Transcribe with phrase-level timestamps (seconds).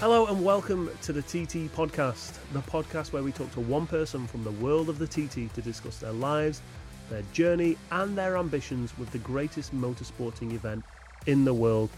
[0.00, 4.26] Hello and welcome to the TT Podcast, the podcast where we talk to one person
[4.26, 6.62] from the world of the TT to discuss their lives,
[7.10, 10.82] their journey, and their ambitions with the greatest motorsporting event
[11.26, 11.90] in the world.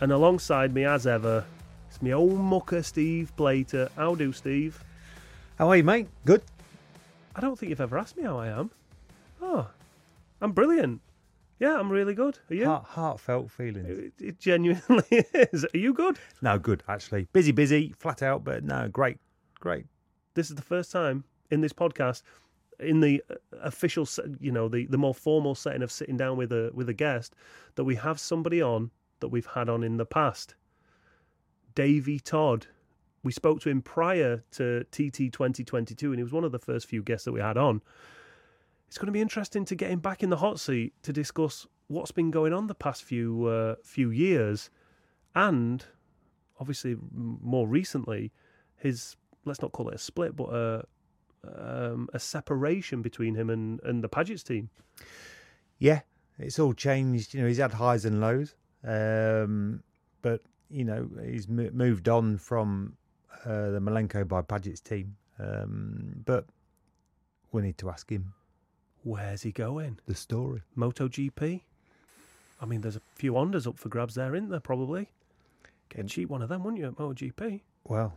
[0.00, 1.44] And alongside me, as ever,
[1.90, 3.90] it's my old mucker, Steve Plater.
[3.96, 4.82] How do, Steve?
[5.58, 6.08] How are you, mate?
[6.24, 6.40] Good.
[7.36, 8.70] I don't think you've ever asked me how I am.
[9.42, 9.68] Oh,
[10.40, 11.02] I'm brilliant.
[11.58, 12.38] Yeah, I'm really good.
[12.50, 12.66] Are you?
[12.66, 13.88] Heart, heartfelt feelings.
[13.88, 15.04] It, it genuinely
[15.52, 15.64] is.
[15.64, 16.18] Are you good?
[16.40, 17.28] No, good actually.
[17.32, 19.18] Busy, busy, flat out, but no, great,
[19.60, 19.86] great.
[20.34, 22.22] This is the first time in this podcast,
[22.80, 24.08] in the uh, official,
[24.40, 27.34] you know, the, the more formal setting of sitting down with a with a guest,
[27.76, 28.90] that we have somebody on
[29.20, 30.54] that we've had on in the past.
[31.74, 32.66] Davey Todd.
[33.24, 36.86] We spoke to him prior to TT 2022, and he was one of the first
[36.88, 37.80] few guests that we had on.
[38.92, 41.66] It's going to be interesting to get him back in the hot seat to discuss
[41.88, 44.68] what's been going on the past few uh, few years,
[45.34, 45.82] and
[46.60, 48.32] obviously more recently,
[48.76, 50.84] his let's not call it a split, but a
[51.56, 54.68] um, a separation between him and, and the Padgett's team.
[55.78, 56.02] Yeah,
[56.38, 57.32] it's all changed.
[57.32, 58.54] You know, he's had highs and lows,
[58.84, 59.82] um,
[60.20, 62.98] but you know, he's mo- moved on from
[63.46, 65.16] uh, the Milenco by Padgett's team.
[65.38, 66.44] Um, but
[67.52, 68.34] we need to ask him
[69.04, 69.98] Where's he going?
[70.06, 70.62] the story.
[70.78, 71.62] MotoGP?
[72.60, 74.60] I mean, there's a few Hondas up for grabs there, isn't there?
[74.60, 75.10] Probably.
[75.88, 77.62] Get a cheap one of them, wouldn't you, at MotoGP?
[77.82, 78.14] Well,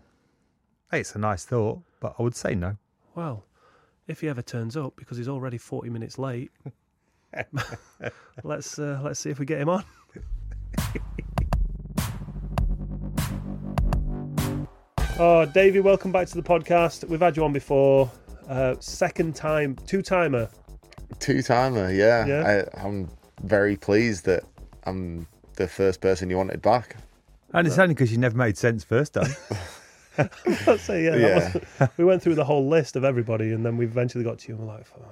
[0.92, 2.78] hey, it's a nice thought, but I would say no.
[3.16, 3.46] Well,
[4.08, 6.52] if he ever turns up, because he's already 40 minutes late,
[8.44, 9.84] let's uh, let's see if we get him on.
[15.20, 17.10] oh, Davey, welcome back to the podcast.
[17.10, 18.12] We've had you on before.
[18.48, 20.48] Uh, second time, two timer.
[21.26, 22.26] Two timer, yeah.
[22.26, 22.66] Yeah.
[22.78, 23.10] I, I'm
[23.44, 24.44] very pleased that
[24.84, 26.98] I'm the first person you wanted back.
[27.52, 29.32] And it's only because you never made sense first time.
[30.18, 31.16] I'd say, yeah.
[31.16, 31.54] Yeah.
[31.80, 34.48] Was, we went through the whole list of everybody, and then we eventually got to
[34.50, 34.56] you.
[34.56, 35.06] And we're like, "Oh,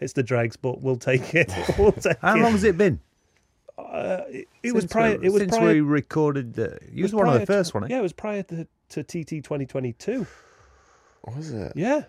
[0.00, 1.52] it's the dregs, but we'll take it.
[1.78, 2.40] We'll take How it.
[2.42, 2.98] long has it been?
[3.78, 5.18] Uh, it, it was Since prior.
[5.18, 5.72] we- It was since prior.
[5.74, 6.58] we recorded.
[6.58, 7.84] Uh, you was was one of prior the to- first one.
[7.84, 7.88] Eh?
[7.90, 10.26] Yeah, it was prior to, to TT 2022.
[11.36, 11.72] Was it?
[11.76, 12.02] Yeah.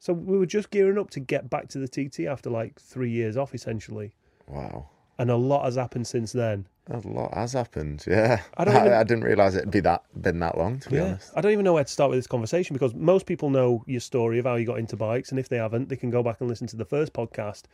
[0.00, 3.10] So we were just gearing up to get back to the TT after like three
[3.10, 4.12] years off, essentially.
[4.48, 4.88] Wow.
[5.18, 6.66] And a lot has happened since then.
[6.90, 8.40] A lot has happened, yeah.
[8.56, 10.98] I I, don't even- I didn't realise it'd be that been that long, to be
[10.98, 11.30] honest.
[11.36, 14.00] I don't even know where to start with this conversation because most people know your
[14.00, 15.30] story of how you got into bikes.
[15.30, 17.64] And if they haven't, they can go back and listen to the first podcast.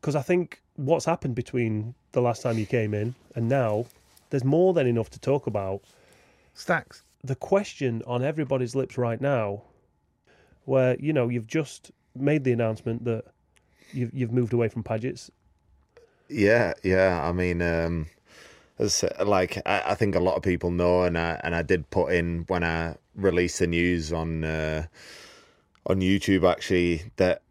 [0.00, 3.84] Because I think what's happened between the last time you came in and now,
[4.30, 5.82] there's more than enough to talk about.
[6.54, 7.02] Stacks.
[7.22, 9.62] the question on everybody's lips right now,
[10.64, 13.24] where you know you've just made the announcement that
[13.92, 15.30] you've you've moved away from Padgett's.
[16.28, 17.20] Yeah, yeah.
[17.22, 18.06] I mean, um,
[18.78, 21.90] as like I, I think a lot of people know, and I and I did
[21.90, 24.86] put in when I released the news on uh,
[25.86, 27.42] on YouTube actually that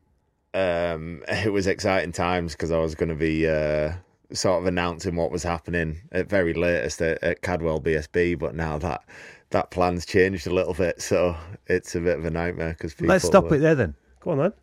[0.54, 3.94] um, it was exciting times because I was going to be uh,
[4.32, 8.78] sort of announcing what was happening at very latest at, at Cadwell BSB, but now
[8.78, 9.04] that
[9.52, 11.36] that plan's changed a little bit, so
[11.68, 13.08] it's a bit of a nightmare because people.
[13.08, 13.96] Let's stop uh, it there then.
[14.20, 14.54] Go on then.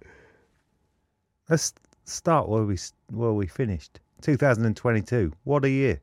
[1.48, 1.74] Let's
[2.04, 2.78] start where we
[3.10, 4.00] where we finished.
[4.22, 5.32] 2022.
[5.44, 6.00] What a year!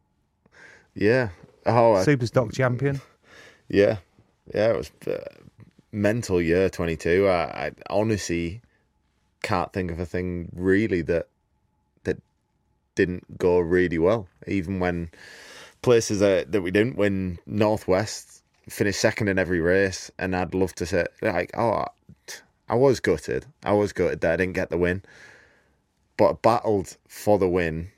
[0.94, 1.30] Yeah.
[1.66, 3.02] Oh, I- Superstock champion.
[3.70, 3.98] Yeah,
[4.54, 5.24] yeah, it was uh,
[5.92, 7.28] mental year twenty two.
[7.28, 8.62] I, I honestly
[9.42, 11.28] can't think of a thing really that
[12.04, 12.22] that
[12.96, 14.28] didn't go really well.
[14.48, 15.10] Even when
[15.82, 18.33] places that that we didn't win, Northwest
[18.70, 21.86] finished second in every race, and I'd love to say like, oh,
[22.70, 23.46] I, was gutted.
[23.64, 25.04] I was gutted that I didn't get the win,
[26.18, 27.90] but I battled for the win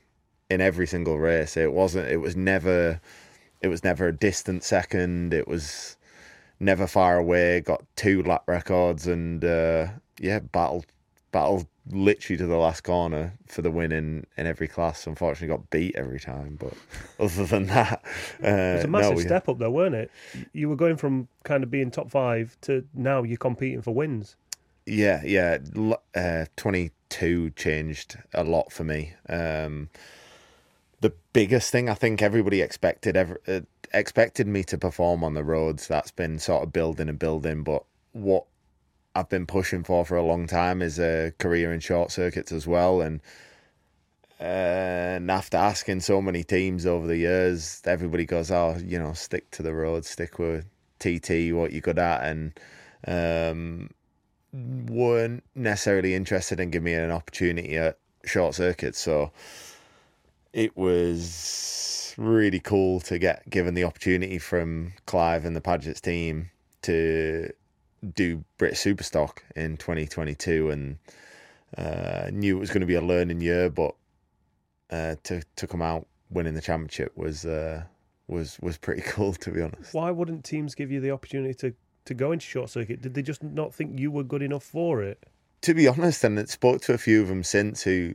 [0.50, 1.56] in every single race.
[1.56, 2.08] It wasn't.
[2.08, 3.00] It was never
[3.62, 5.32] it was never a distant second.
[5.34, 5.96] It was
[6.60, 7.60] never far away.
[7.60, 9.88] Got two lap records and uh,
[10.20, 10.86] yeah, battled
[11.32, 15.06] battled literally to the last corner for the win in, in every class.
[15.06, 16.56] Unfortunately, got beat every time.
[16.58, 16.72] But
[17.24, 18.02] other than that,
[18.42, 20.10] uh, It's a no, massive we- step up, though, weren't it?
[20.52, 24.36] You were going from kind of being top five to now you're competing for wins.
[24.86, 25.58] Yeah, yeah.
[26.14, 29.14] Uh, 22 changed a lot for me.
[29.28, 29.88] Um,
[31.00, 33.60] the biggest thing I think everybody expected ever uh,
[33.92, 35.88] expected me to perform on the roads.
[35.88, 37.62] That's been sort of building and building.
[37.64, 38.44] But what
[39.16, 42.66] I've been pushing for for a long time is a career in short circuits as
[42.66, 43.00] well.
[43.00, 43.20] And
[44.38, 44.44] uh,
[45.16, 49.50] and after asking so many teams over the years, everybody goes, "Oh, you know, stick
[49.52, 50.66] to the road, stick with
[50.98, 52.60] TT, what you're good at," and
[53.06, 53.90] um,
[54.52, 59.00] weren't necessarily interested in giving me an opportunity at short circuits.
[59.00, 59.32] So
[60.52, 66.50] it was really cool to get given the opportunity from Clive and the Padgett's team
[66.82, 67.50] to
[68.14, 70.98] do British Superstock in 2022, and
[71.76, 73.94] uh, knew it was going to be a learning year, but
[74.90, 77.82] uh, to to come out winning the championship was uh,
[78.28, 79.94] was was pretty cool to be honest.
[79.94, 81.74] Why wouldn't teams give you the opportunity to,
[82.06, 83.02] to go into short circuit?
[83.02, 85.24] Did they just not think you were good enough for it?
[85.62, 88.14] To be honest, and I spoke to a few of them since who,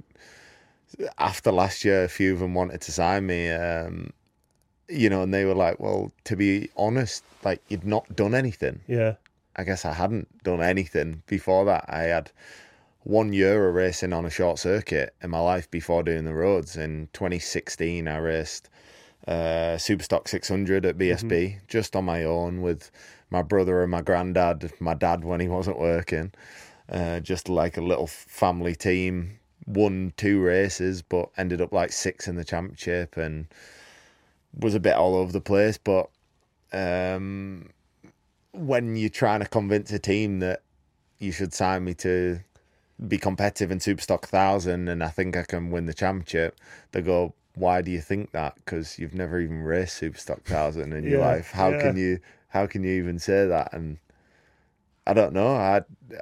[1.18, 3.50] after last year, a few of them wanted to sign me.
[3.50, 4.14] Um,
[4.88, 8.82] you know, and they were like, "Well, to be honest, like you'd not done anything."
[8.88, 9.16] Yeah.
[9.56, 11.86] I guess I hadn't done anything before that.
[11.88, 12.32] I had
[13.04, 16.78] one year of racing on a short circuit in my life before doing the roads.
[16.78, 18.70] In 2016, I raced
[19.28, 21.58] uh, Superstock 600 at BSB Mm-hmm.
[21.68, 22.92] just on my own with
[23.30, 26.32] my brother and my granddad, my dad when he wasn't working.
[26.90, 29.40] Uh, just like a little family team.
[29.68, 33.48] Won two races, but ended up like six in the championship and
[34.60, 35.78] was a bit all over the place.
[35.78, 36.10] But
[36.74, 37.70] um,
[38.54, 40.62] when you're trying to convince a team that
[41.20, 42.40] you should sign me to
[43.08, 46.58] be competitive in Superstock 1000 and I think I can win the championship,
[46.92, 48.56] they go, why do you think that?
[48.56, 51.52] Because you've never even raced Superstock 1000 in your life.
[51.52, 51.82] How yeah.
[51.82, 52.20] can you?
[52.50, 53.72] How can you even say that?
[53.74, 53.98] And
[55.08, 55.56] I don't know.
[55.56, 55.82] I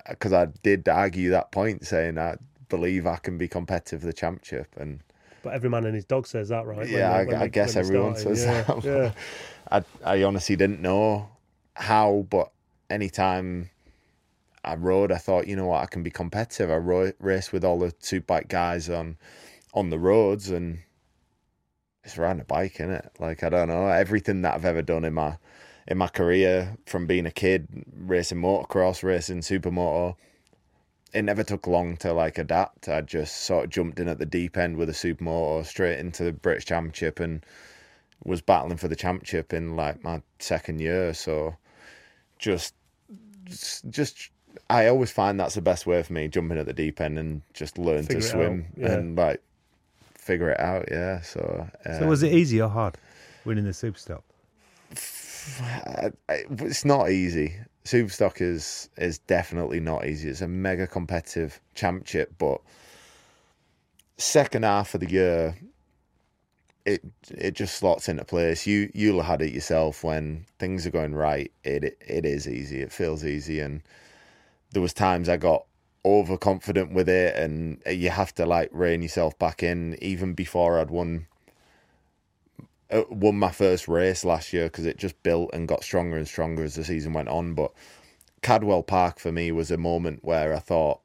[0.10, 2.38] because I did argue that point, saying I
[2.70, 5.00] believe I can be competitive for the championship, and
[5.44, 6.78] But every man and his dog says that, right?
[6.80, 8.38] When yeah, they- I, I they- guess everyone started.
[8.38, 8.84] says yeah, that.
[8.84, 9.12] Yeah.
[9.72, 9.84] I
[10.20, 11.30] I honestly didn't know
[11.76, 12.52] how, but
[12.90, 13.70] anytime
[14.64, 16.70] I rode, I thought, you know what, I can be competitive.
[16.70, 19.18] I ro- race with all the two bike guys on
[19.74, 20.80] on the roads, and
[22.04, 23.12] it's riding a bike, isn't it?
[23.20, 25.38] Like I don't know everything that I've ever done in my
[25.88, 30.16] in my career, from being a kid racing motocross, racing supermoto.
[31.12, 32.88] It never took long to like adapt.
[32.88, 36.24] I just sort of jumped in at the deep end with a supermoto straight into
[36.24, 37.44] the British Championship and
[38.24, 41.14] was battling for the championship in like my second year.
[41.14, 41.56] So
[42.38, 42.74] just,
[43.90, 44.30] just,
[44.70, 47.42] I always find that's the best way for me, jumping at the deep end and
[47.54, 48.94] just learn Figure to swim yeah.
[48.94, 49.42] and like
[50.16, 50.90] figure it out.
[50.92, 51.22] Yeah.
[51.22, 52.98] So, So was um, it easy or hard
[53.46, 54.22] winning the Superstock?
[54.92, 57.56] It's not easy.
[57.86, 60.30] Superstock is is definitely not easy.
[60.30, 62.62] It's a mega competitive championship, but
[64.18, 65.56] second half of the year,
[66.86, 68.66] it it just slots into place.
[68.68, 71.52] You you'll have had it yourself when things are going right.
[71.64, 72.82] It it is easy.
[72.82, 73.82] It feels easy, and
[74.72, 75.66] there was times I got
[76.06, 79.98] overconfident with it, and you have to like rein yourself back in.
[80.02, 81.28] Even before I'd won
[82.92, 86.28] uh, won my first race last year because it just built and got stronger and
[86.28, 87.54] stronger as the season went on.
[87.54, 87.72] But
[88.42, 91.02] Cadwell Park for me was a moment where I thought,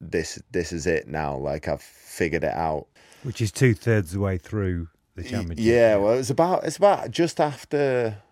[0.00, 1.36] this this is it now.
[1.36, 2.86] Like I've figured it out.
[3.28, 5.58] Which is two thirds of the way through the championship.
[5.62, 8.22] Yeah, well, it was about it's about just after.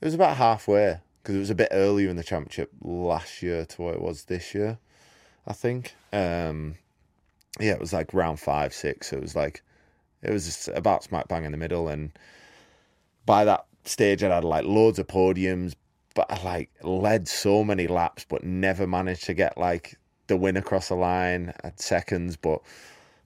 [0.00, 3.66] It was about halfway because it was a bit earlier in the championship last year
[3.66, 4.78] to what it was this year,
[5.46, 5.94] I think.
[6.14, 6.76] Um,
[7.60, 9.12] yeah, it was like round five, six.
[9.12, 9.62] It was like
[10.22, 12.10] it was just about smack bang in the middle, and
[13.26, 15.74] by that stage, I'd had like loads of podiums,
[16.14, 19.98] but I like led so many laps, but never managed to get like
[20.28, 22.62] the win across the line at seconds, but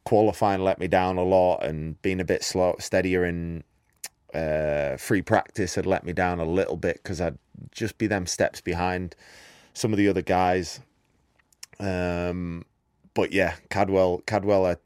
[0.06, 3.64] qualifying let me down a lot and being a bit slow steadier in
[4.32, 7.36] uh, free practice had let me down a little bit because I'd
[7.72, 9.16] just be them steps behind
[9.74, 10.78] some of the other guys.
[11.80, 12.64] Um,
[13.14, 14.76] but yeah, Cadwell, Cadwell, I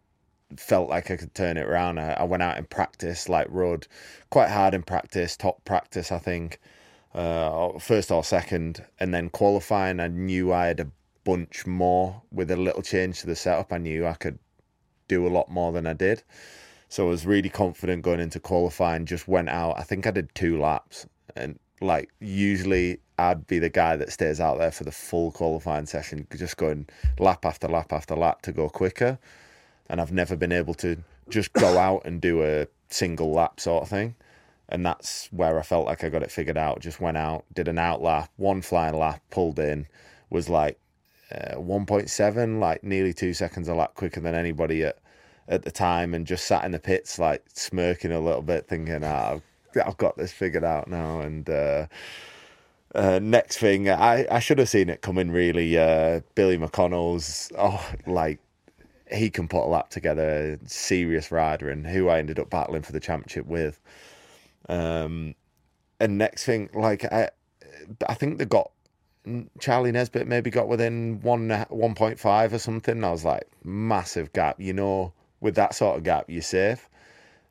[0.56, 1.98] felt like I could turn it around.
[1.98, 3.86] I, I went out in practice, like rode
[4.30, 6.60] quite hard in practice, top practice, I think,
[7.14, 10.00] uh, first or second, and then qualifying.
[10.00, 10.90] I knew I had a
[11.24, 13.70] bunch more with a little change to the setup.
[13.70, 14.38] I knew I could
[15.10, 16.22] do a lot more than I did.
[16.88, 19.06] So I was really confident going into qualifying.
[19.06, 19.78] Just went out.
[19.78, 24.40] I think I did two laps, and like usually I'd be the guy that stays
[24.40, 26.88] out there for the full qualifying session, just going
[27.18, 29.18] lap after lap after lap to go quicker.
[29.88, 30.96] And I've never been able to
[31.28, 34.14] just go out and do a single lap sort of thing.
[34.68, 36.80] And that's where I felt like I got it figured out.
[36.80, 39.88] Just went out, did an out lap, one flying lap, pulled in,
[40.30, 40.78] was like
[41.32, 44.98] uh, 1.7, like nearly two seconds a lap quicker than anybody at
[45.48, 49.02] at the time, and just sat in the pits like smirking a little bit, thinking,
[49.02, 49.42] ah, I've,
[49.84, 51.20] I've got this figured out now.
[51.20, 51.86] And uh,
[52.94, 55.30] uh, next thing, I, I should have seen it coming.
[55.30, 58.38] Really, uh, Billy McConnell's oh, like
[59.12, 62.92] he can put a lap together, serious rider, and who I ended up battling for
[62.92, 63.80] the championship with.
[64.68, 65.34] Um,
[65.98, 67.30] and next thing, like I,
[68.08, 68.70] I think they got
[69.58, 73.04] Charlie Nesbitt maybe got within one one point five or something.
[73.04, 74.60] I was like, massive gap.
[74.60, 76.88] You know, with that sort of gap, you're safe.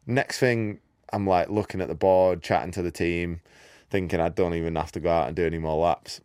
[0.07, 0.79] Next thing,
[1.13, 3.41] I'm like looking at the board, chatting to the team,
[3.89, 6.21] thinking I don't even have to go out and do any more laps.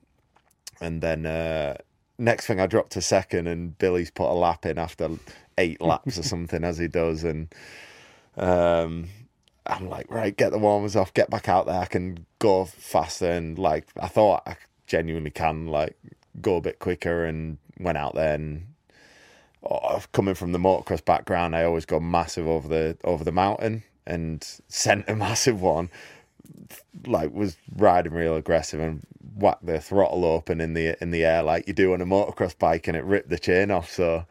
[0.81, 1.77] And then uh,
[2.19, 5.11] next thing I dropped to second, and Billy's put a lap in after
[5.59, 7.25] eight laps or something, as he does.
[7.25, 7.55] And
[8.37, 9.09] um,
[9.67, 11.81] I'm like, right, get the warmers off, get back out there.
[11.81, 13.31] I can go faster.
[13.31, 14.57] And like, I thought I
[14.95, 15.97] genuinely can, like,
[16.41, 17.25] go a bit quicker.
[17.25, 18.67] And went out there and
[19.63, 23.85] oh, coming from the motocross background, I always go massive over the over the mountain
[24.07, 25.91] and sent a massive one.
[27.07, 31.43] Like was riding real aggressive and whacked the throttle open in the in the air
[31.43, 33.91] like you do on a motocross bike, and it ripped the chain off.
[33.91, 34.27] So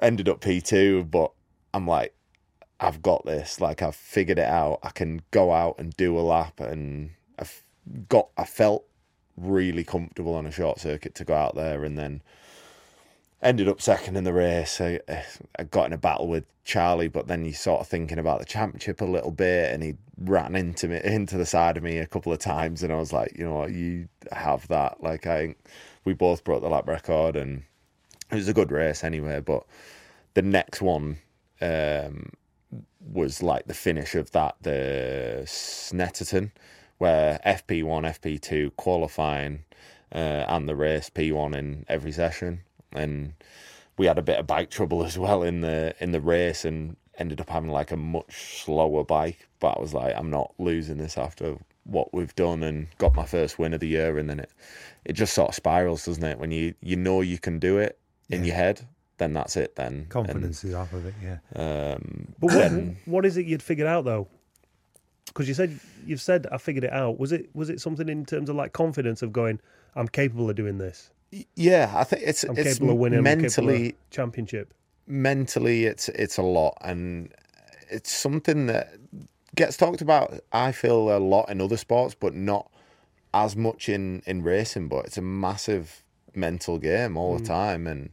[0.00, 1.32] ended up P two, but
[1.72, 2.14] I'm like,
[2.80, 3.60] I've got this.
[3.60, 4.80] Like I've figured it out.
[4.82, 7.62] I can go out and do a lap, and I've
[8.08, 8.28] got.
[8.36, 8.84] I felt
[9.36, 12.22] really comfortable on a short circuit to go out there, and then
[13.42, 14.80] ended up second in the race.
[14.80, 15.00] I,
[15.58, 18.44] I got in a battle with Charlie, but then you sort of thinking about the
[18.44, 22.06] championship a little bit, and he ran into me into the side of me a
[22.06, 25.02] couple of times, and I was like, you know what, you have that.
[25.02, 25.58] Like I, think
[26.04, 27.64] we both broke the lap record, and
[28.30, 29.40] it was a good race anyway.
[29.40, 29.64] But
[30.34, 31.18] the next one
[31.60, 32.30] um,
[33.12, 36.52] was like the finish of that, the Snetterton,
[37.02, 39.64] where FP one, FP two qualifying.
[40.14, 42.60] Uh, and the race P1 in every session
[42.92, 43.32] and
[43.96, 46.96] we had a bit of bike trouble as well in the in the race and
[47.18, 49.48] ended up having like a much slower bike.
[49.58, 53.24] But I was like, I'm not losing this after what we've done and got my
[53.24, 54.50] first win of the year and then it
[55.06, 56.38] it just sort of spirals, doesn't it?
[56.38, 60.06] When you you know you can do it in your head, then that's it then.
[60.10, 61.14] Confidence is half of it.
[61.22, 61.38] Yeah.
[61.54, 64.28] Um But what, then- what is it you'd figured out though?
[65.26, 67.18] Because you said you've said I figured it out.
[67.18, 69.60] Was it was it something in terms of like confidence of going,
[69.94, 71.10] I'm capable of doing this.
[71.56, 73.24] yeah, I think it's I'm it's capable of winning.
[73.24, 74.74] Capable of mentally championship.
[75.06, 77.32] mentally it's it's a lot and
[77.90, 78.94] it's something that
[79.54, 82.70] gets talked about I feel a lot in other sports but not
[83.34, 86.02] as much in in racing but it's a massive
[86.34, 87.46] mental game all the mm.
[87.46, 88.10] time and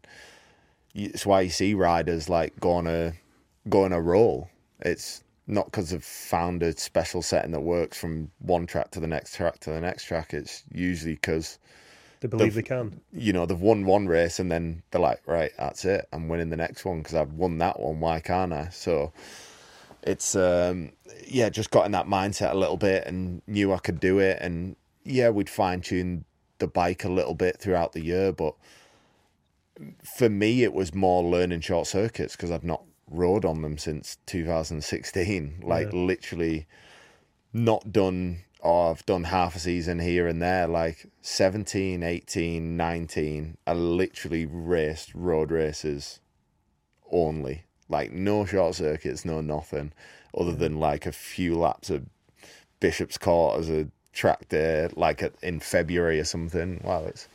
[0.93, 3.13] it's why you see riders like go on a
[3.69, 4.49] go on a roll
[4.81, 9.07] it's not because they've found a special setting that works from one track to the
[9.07, 11.57] next track to the next track it's usually because
[12.21, 13.01] They believe they can.
[13.11, 16.07] you know, they've won one race and then they're like, right, that's it.
[16.13, 17.99] I'm winning the next one because I've won that one.
[17.99, 18.69] Why can't I?
[18.69, 19.11] So
[20.03, 20.91] it's, um,
[21.27, 24.37] yeah, just got in that mindset a little bit and knew I could do it.
[24.41, 26.25] And yeah, we'd fine tune
[26.59, 28.31] the bike a little bit throughout the year.
[28.31, 28.53] But
[30.17, 34.17] for me, it was more learning short circuits because I've not rode on them since
[34.25, 35.61] 2016.
[35.63, 35.99] Like, Yeah.
[35.99, 36.67] literally
[37.53, 40.67] not done or I've done half a season here and there.
[40.67, 46.19] Like 17 18 19 I literally raced road races
[47.11, 47.63] only.
[47.87, 49.93] Like no short circuits no nothing
[50.37, 52.05] other than like a few laps of
[52.81, 56.81] Bishopscourt as a track day like at, in February or something.
[56.83, 57.27] Wow it's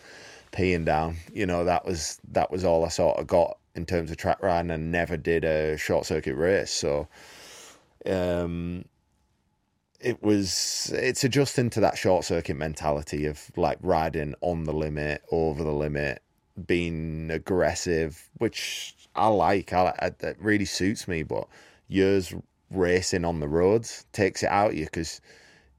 [0.53, 1.17] peeing down.
[1.33, 4.43] You know that was that was all I sort of got in terms of track
[4.43, 6.71] riding and never did a short circuit race.
[6.71, 7.09] So
[8.07, 8.85] um
[10.01, 15.23] it was it's adjusting to that short circuit mentality of like riding on the limit
[15.33, 16.23] over the limit
[16.67, 19.73] being aggressive which i like.
[19.73, 21.49] I, I that really suits me but
[21.89, 22.35] years
[22.71, 25.21] racing on the roads takes it out of you because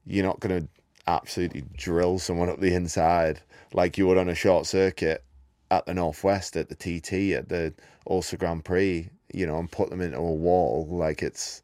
[0.04, 0.68] you're not going to
[1.06, 3.40] absolutely drill someone up the inside
[3.72, 5.22] like you would on a short circuit
[5.70, 7.72] at the northwest at the tt at the
[8.08, 11.62] ulster grand prix you know and put them into a wall like it's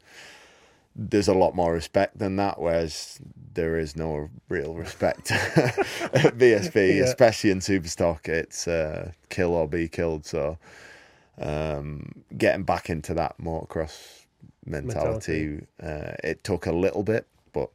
[0.94, 3.18] there's a lot more respect than that, whereas
[3.54, 7.04] there is no real respect at BSB, Yeah.
[7.04, 8.28] especially in Superstock.
[8.28, 10.26] It's uh, kill or be killed.
[10.26, 10.58] So
[11.40, 14.26] um, getting back into that motocross
[14.66, 17.70] mentality, Uh, it took a little bit, but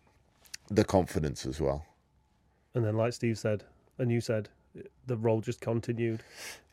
[0.70, 1.86] the confidence as well.
[2.76, 3.64] And then, like Steve said,
[3.98, 4.50] and you said,
[5.06, 6.24] the role just continued.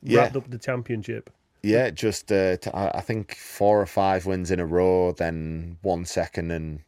[0.03, 0.23] Yeah.
[0.23, 1.31] Wrapped up the championship.
[1.63, 6.05] Yeah, just uh, t- I think four or five wins in a row, then one
[6.05, 6.81] second, and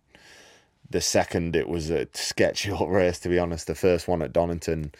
[0.90, 3.18] the second it was a sketchy old race.
[3.20, 4.92] To be honest, the first one at Donington,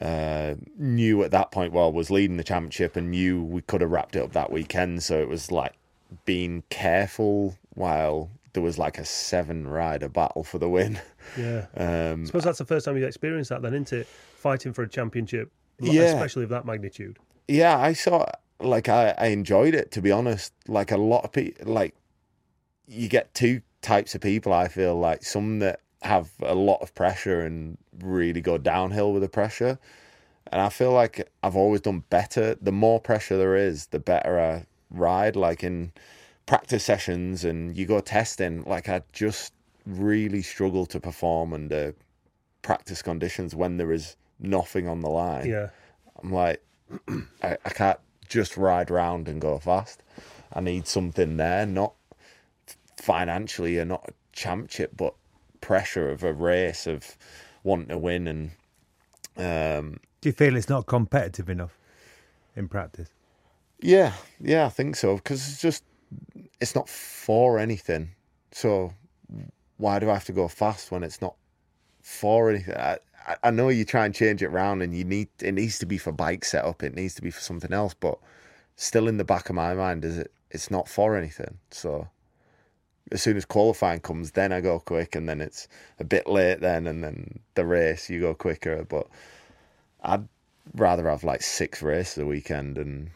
[0.00, 3.90] uh, knew at that point well was leading the championship and knew we could have
[3.90, 5.04] wrapped it up that weekend.
[5.04, 5.74] So it was like
[6.24, 11.00] being careful while there was like a seven rider battle for the win.
[11.38, 11.66] Yeah.
[11.76, 14.06] Um, I suppose that's the first time you've experienced that, then, isn't it?
[14.06, 16.02] Fighting for a championship, Yeah.
[16.02, 17.18] especially of that magnitude.
[17.48, 18.26] yeah, I saw
[18.60, 20.52] like I, I enjoyed it to be honest.
[20.68, 21.94] Like a lot of people, like
[22.86, 24.52] you get two types of people.
[24.52, 29.22] I feel like some that have a lot of pressure and really go downhill with
[29.22, 29.78] the pressure,
[30.52, 32.56] and I feel like I've always done better.
[32.60, 35.34] The more pressure there is, the better I ride.
[35.36, 35.92] Like in
[36.46, 39.52] practice sessions and you go testing, like I just
[39.86, 41.94] really struggle to perform under
[42.62, 45.48] practice conditions when there is nothing on the line.
[45.48, 45.68] Yeah.
[46.22, 46.62] I'm like,
[47.42, 50.02] I, I can't just ride round and go fast.
[50.52, 51.94] I need something there, not
[52.96, 55.14] financially and not a championship, but
[55.60, 57.16] pressure of a race of
[57.64, 58.28] wanting to win.
[58.28, 58.50] And
[59.36, 61.78] um, Do you feel it's not competitive enough
[62.54, 63.08] in practice?
[63.80, 65.82] yeah, yeah, I think so because it's just
[66.60, 68.10] it's not for anything.
[68.52, 68.92] So
[69.76, 71.34] why do I have to go fast when it's not
[72.00, 72.76] for anything?
[72.76, 72.98] I,
[73.42, 75.98] I- know you try and change it around, and you need it needs to be
[75.98, 76.82] for bike setup.
[76.82, 78.18] It needs to be for something else, but
[78.76, 81.58] still in the back of my mind is it it's not for anything.
[81.70, 82.08] So
[83.10, 86.60] as soon as qualifying comes, then I go quick, and then it's a bit late
[86.60, 88.84] then, and then the race you go quicker.
[88.84, 89.06] But
[90.02, 90.28] I'd
[90.74, 93.10] rather have like six races a weekend and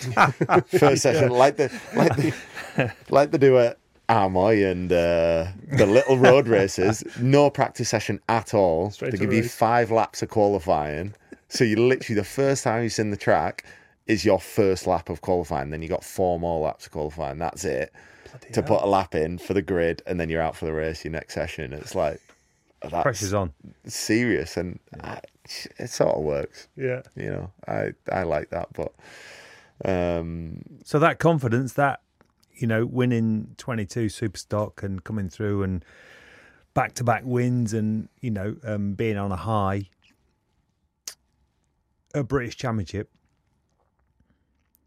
[0.66, 3.78] first session like the like the like they do at
[4.08, 7.04] Armoy and uh, the little road races.
[7.20, 8.90] No practice session at all.
[8.90, 11.14] Straight they give you five laps of qualifying.
[11.48, 13.64] So you literally the first time you've seen the track
[14.08, 15.70] is your first lap of qualifying.
[15.70, 17.38] Then you got four more laps of qualifying.
[17.38, 17.92] That's it
[18.52, 21.04] to put a lap in for the grid, and then you're out for the race.
[21.04, 22.20] Your next session, it's like
[22.82, 23.52] that's Pressure's on.
[23.86, 26.68] serious, and I, it sort of works.
[26.76, 27.02] Yeah.
[27.16, 28.92] You know, I I like that, but
[29.84, 32.00] um, So that confidence, that
[32.54, 35.84] you know, winning twenty two superstock and coming through and
[36.74, 39.88] back to back wins and you know um, being on a high,
[42.14, 43.10] a British Championship.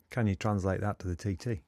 [0.09, 1.61] Can you translate that to the TT?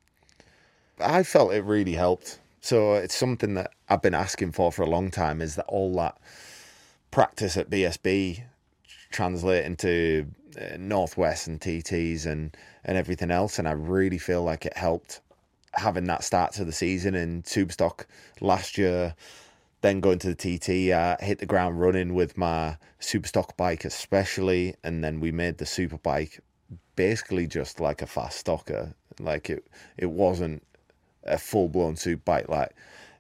[0.99, 2.39] I felt it really helped.
[2.61, 5.41] So it's something that I've been asking for for a long time.
[5.41, 6.17] Is that all that
[7.09, 8.43] practice at BSB
[9.15, 10.27] translate into
[10.59, 13.57] uh, Northwest and TTs and and everything else?
[13.59, 15.21] And I really feel like it helped
[15.73, 18.05] having that start to the season in Superstock
[18.41, 19.15] last year.
[19.81, 25.03] Then going to the TT, hit the ground running with my Superstock bike, especially, and
[25.03, 26.39] then we made the super bike
[26.95, 28.93] basically just like a fast stocker.
[29.19, 29.65] Like it,
[29.97, 30.63] it wasn't
[31.23, 32.75] a full blown super bike like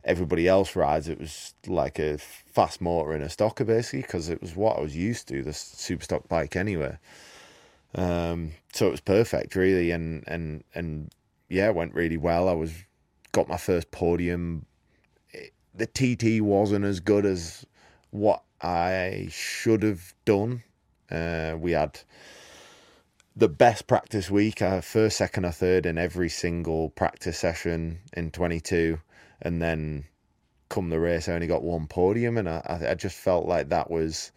[0.05, 1.09] everybody else rides.
[1.09, 4.81] It was like a fast motor in a stocker basically because it was what I
[4.81, 6.97] was used to, the super stock bike anyway.
[7.95, 11.11] Um, so it was perfect really, and and and
[11.49, 12.49] yeah, it went really well.
[12.49, 12.73] I was
[13.31, 14.65] got my first podium.
[15.31, 17.65] It- the TT wasn't as good as
[18.11, 20.63] what I should have done.
[21.11, 21.99] Uh, we had
[23.35, 28.31] the best practice week, uh, first, second, or third in every single practice session in
[28.31, 28.99] 22.
[29.41, 30.05] And then
[30.69, 32.37] come the race, I only got one podium.
[32.37, 34.31] And I, I just felt like that was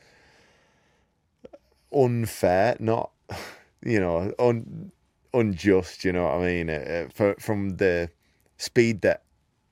[1.93, 3.11] unfair, not,
[3.83, 4.93] you know, un,
[5.33, 6.71] unjust, you know what I mean?
[6.71, 8.11] Uh, for, from the
[8.57, 9.23] speed that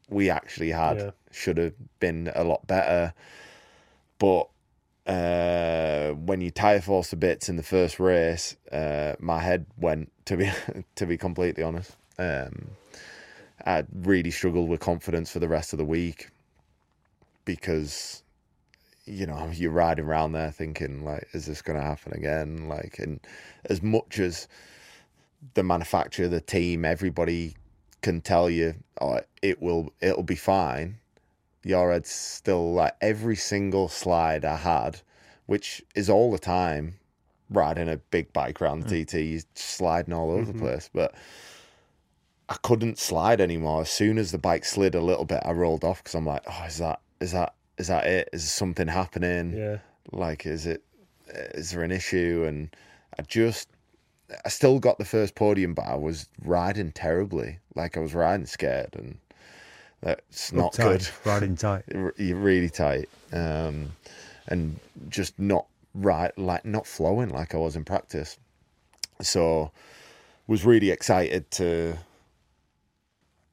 [0.08, 1.10] we actually had, Yeah.
[1.30, 3.12] should have been a lot better.
[4.18, 4.48] But
[5.06, 10.10] uh, when you tire force to bits in the first race, uh, my head went
[10.26, 10.50] to be
[10.94, 11.96] to be completely honest.
[12.18, 12.70] Um,
[13.64, 16.30] I really struggled with confidence for the rest of the week
[17.44, 18.22] because
[19.04, 22.68] you know you're riding around there thinking like, is this going to happen again?
[22.68, 23.20] Like, and
[23.66, 24.48] as much as
[25.54, 27.56] the manufacturer, the team, everybody
[28.02, 30.98] can tell you, oh, it will, it'll be fine
[31.66, 35.00] your head's still like every single slide I had,
[35.46, 36.94] which is all the time
[37.50, 39.08] riding a big bike around the mm.
[39.08, 40.60] TT, you're sliding all over the mm-hmm.
[40.60, 40.88] place.
[40.92, 41.14] But
[42.48, 43.82] I couldn't slide anymore.
[43.82, 46.42] As soon as the bike slid a little bit, I rolled off because I'm like,
[46.46, 48.28] oh, is that is that is that it?
[48.32, 49.52] Is something happening?
[49.56, 49.78] Yeah.
[50.12, 50.82] Like, is it?
[51.28, 52.44] Is there an issue?
[52.46, 52.70] And
[53.18, 53.68] I just,
[54.44, 57.58] I still got the first podium, but I was riding terribly.
[57.74, 59.18] Like I was riding scared, and
[60.02, 61.84] that's not Uptight, good Riding tight.
[62.16, 63.92] you're really tight um,
[64.46, 64.78] and
[65.08, 68.36] just not right like not flowing like i was in practice
[69.22, 69.70] so
[70.46, 71.96] was really excited to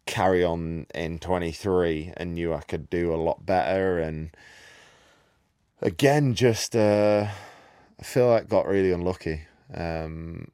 [0.05, 3.99] carry on in 23 and knew i could do a lot better.
[3.99, 4.31] And
[5.81, 7.27] again just uh,
[7.99, 9.41] i feel like got really unlucky.
[9.73, 10.49] Um,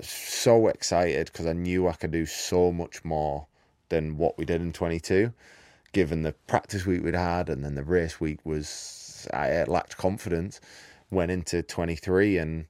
[0.00, 3.46] so excited because i knew i could do so much more
[3.88, 5.32] than what we did in 22
[5.92, 10.60] given the practice week we'd had and then the race week was I lacked confidence
[11.10, 12.66] went into 23 and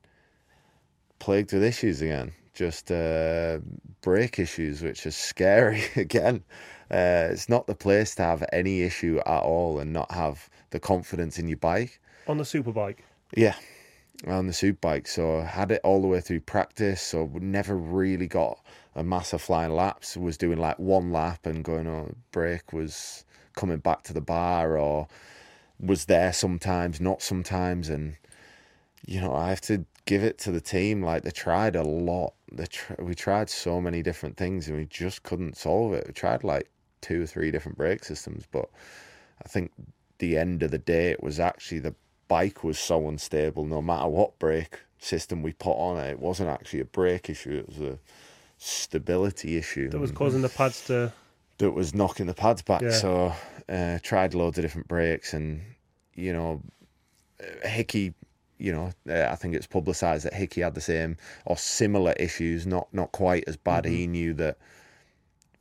[1.18, 3.58] plagued with issues again just uh,
[4.00, 6.42] brake issues which is scary again
[6.90, 10.80] uh, it's not the place to have any issue at all and not have the
[10.80, 12.98] confidence in your bike On the superbike.
[13.36, 13.54] yeah,
[14.26, 15.06] on the superbike.
[15.06, 17.02] So I had it all the way through practice.
[17.02, 18.58] So never really got
[18.94, 20.16] a massive flying laps.
[20.16, 22.16] Was doing like one lap and going on.
[22.32, 23.24] Brake was
[23.56, 25.08] coming back to the bar or
[25.80, 28.16] was there sometimes, not sometimes, and
[29.06, 31.02] you know I have to give it to the team.
[31.02, 32.32] Like they tried a lot.
[32.68, 36.04] Tr- we tried so many different things and we just couldn't solve it.
[36.06, 38.68] We tried like two or three different brake systems, but
[39.44, 39.72] I think
[40.18, 41.94] the end of the day it was actually the
[42.28, 43.64] bike was so unstable.
[43.64, 47.58] No matter what brake system we put on it, it wasn't actually a brake issue.
[47.58, 47.98] It was a
[48.58, 51.12] stability issue That was causing the pads to.
[51.58, 52.82] that was knocking the pads back.
[52.82, 52.90] Yeah.
[52.90, 53.32] So
[53.68, 55.60] uh, tried loads of different brakes, and
[56.14, 56.62] you know,
[57.62, 58.14] Hickey.
[58.58, 62.66] You know, uh, I think it's publicised that Hickey had the same or similar issues,
[62.66, 63.84] not not quite as bad.
[63.84, 64.56] He knew that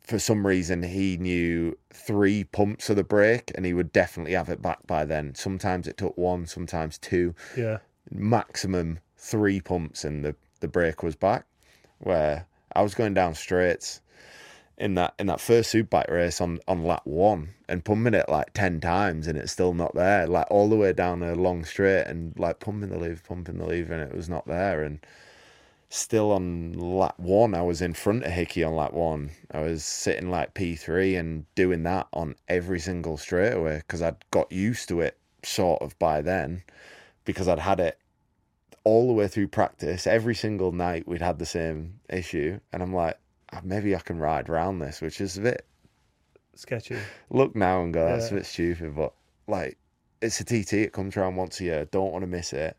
[0.02, 4.50] for some reason he knew three pumps of the brake, and he would definitely have
[4.50, 5.34] it back by then.
[5.36, 7.80] Sometimes it took one, sometimes two Yeah.
[8.12, 11.46] maximum three pumps and the, the brake was back.
[11.98, 14.02] Where I was going down straights
[14.78, 18.54] in that in that first superbike race on, on lap one and pumping it like
[18.54, 20.28] ten times and it's still not there.
[20.28, 23.66] Like all the way down a long straight and like pumping the lever, pumping the
[23.66, 25.00] lever and it was not there and
[25.90, 29.32] still on lap one I was in front of Hickey on lap one.
[29.52, 34.24] I was sitting like P three and doing that on every single straightaway because I'd
[34.32, 36.64] got used to it sort of by then
[37.24, 38.00] because I'd had it
[38.84, 40.08] all the way through practice.
[40.08, 44.00] Every single night we'd had the same issue, and I'm like, "Ah, Uh, maybe I
[44.00, 45.66] can ride around this, which is a bit.
[46.56, 46.98] Sketchy.
[47.30, 48.38] Look now and go, that's Yeah.
[48.38, 49.14] a bit stupid, but
[49.48, 49.78] like,
[50.22, 50.74] it's a TT.
[50.84, 51.86] It comes around once a year.
[51.86, 52.78] Don't want to miss it.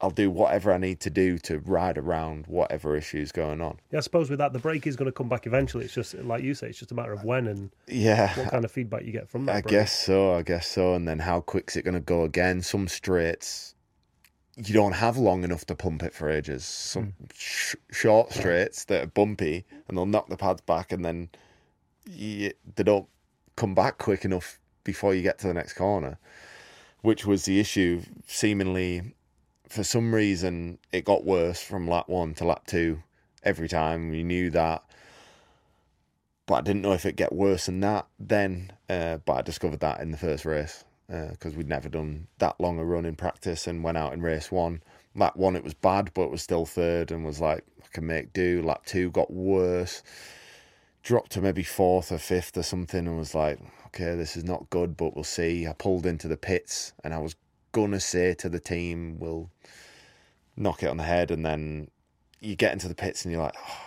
[0.00, 3.78] I'll do whatever I need to do to ride around whatever issue's going on.
[3.92, 5.84] Yeah, I suppose with that, the brake is going to come back eventually.
[5.84, 8.64] It's just, like you say, it's just a matter of when and Yeah, what kind
[8.64, 9.54] of feedback you get from that.
[9.56, 9.70] I brake.
[9.70, 10.34] guess so.
[10.34, 10.94] I guess so.
[10.94, 12.62] And then how quick's it going to go again?
[12.62, 13.71] Some straights,
[14.56, 16.64] you don't have long enough to pump it for ages.
[16.64, 21.30] Some sh- short straights that are bumpy and they'll knock the pads back and then
[22.04, 23.08] you, they don't
[23.56, 26.18] come back quick enough before you get to the next corner,
[27.00, 28.02] which was the issue.
[28.26, 29.14] Seemingly,
[29.68, 33.02] for some reason, it got worse from lap one to lap two
[33.42, 34.10] every time.
[34.10, 34.84] We knew that
[36.44, 38.72] but I didn't know if it'd get worse than that then.
[38.88, 42.58] Uh, but I discovered that in the first race Uh, because we'd never done that
[42.58, 44.82] long a run in practice and went out in race one.
[45.14, 48.32] Lap one, it was bad, but was still third and was like, I can make
[48.32, 48.62] do.
[48.62, 50.02] Lap two got worse,
[51.02, 54.70] dropped to maybe fourth or fifth or something, and was like, okay, this is not
[54.70, 55.66] good, but we'll see.
[55.66, 57.36] I pulled into the pits and I was
[57.72, 59.50] gonna say to the team, we'll
[60.56, 61.90] knock it on the head, and then
[62.40, 63.80] you get into the pits and you're like, oh,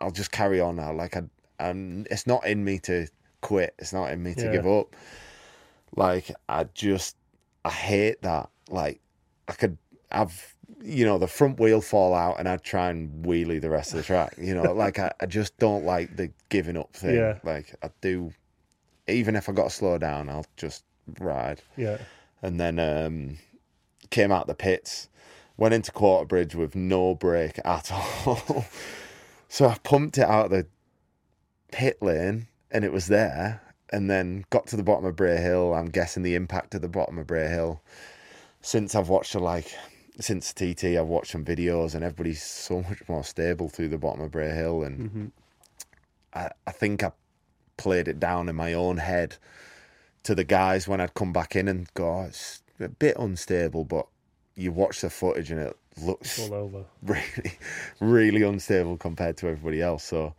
[0.00, 0.92] I'll just carry on now.
[0.92, 1.22] Like I,
[1.60, 3.06] and it's not in me to
[3.40, 3.74] quit.
[3.78, 4.52] It's not in me to Yeah.
[4.52, 4.96] give up.
[5.96, 7.16] Like I just,
[7.64, 8.50] I hate that.
[8.70, 9.00] Like
[9.48, 9.78] I could
[10.10, 13.92] have, you know, the front wheel fall out and I'd try and wheelie the rest
[13.92, 14.34] of the track.
[14.38, 17.14] You know, like I, I just don't like the giving up thing.
[17.16, 17.38] Yeah.
[17.42, 18.32] Like I do,
[19.06, 20.84] even if I got to slow down, I'll just
[21.18, 21.98] ride Yeah.
[22.42, 23.38] and then um,
[24.10, 25.08] came out the pits,
[25.56, 27.90] went into quarter bridge with no brake at
[28.26, 28.64] all.
[29.48, 30.66] so I pumped it out of the
[31.72, 33.62] pit lane, and it was there.
[33.90, 35.74] And then got to the bottom of Bray Hill.
[35.74, 37.80] I'm guessing the impact of the bottom of Bray Hill.
[38.60, 39.74] Since I've watched a like
[40.20, 44.20] since TT, I've watched some videos, and everybody's so much more stable through the bottom
[44.20, 44.82] of Bray Hill.
[44.82, 45.26] And hmm
[46.34, 47.12] I, I think I
[47.76, 49.36] played it down in my own head
[50.24, 53.84] to the guys when I'd come back in and go, "Oh, it's a bit unstable,
[53.84, 54.06] but
[54.56, 56.84] you watch the footage and it looks All over.
[57.02, 57.58] really,
[58.00, 60.04] really unstable compared to everybody else.
[60.04, 60.34] So,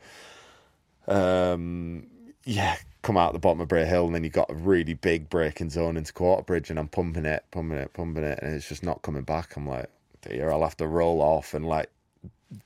[1.08, 2.08] um,
[2.46, 5.30] yeah, come out the bottom of Bray Hill and then you got a really big
[5.30, 8.68] braking zone into Quarter Bridge and I'm pumping it, pumping it, pumping it, and it's
[8.68, 9.56] just not coming back.
[9.56, 9.90] I'm like,
[10.22, 11.90] dear, I'll have to roll off and like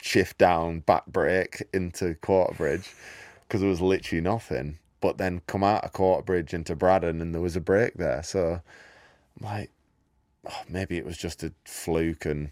[0.02, 2.94] shift down, back brake into Quarter Bridge
[3.48, 4.80] because there was literally nothing.
[5.02, 8.24] But then come out of Quarter Bridge into Braddan and there was a break there.
[8.24, 8.62] So
[9.40, 9.70] I'm like,
[10.50, 12.52] oh, maybe it was just a fluke and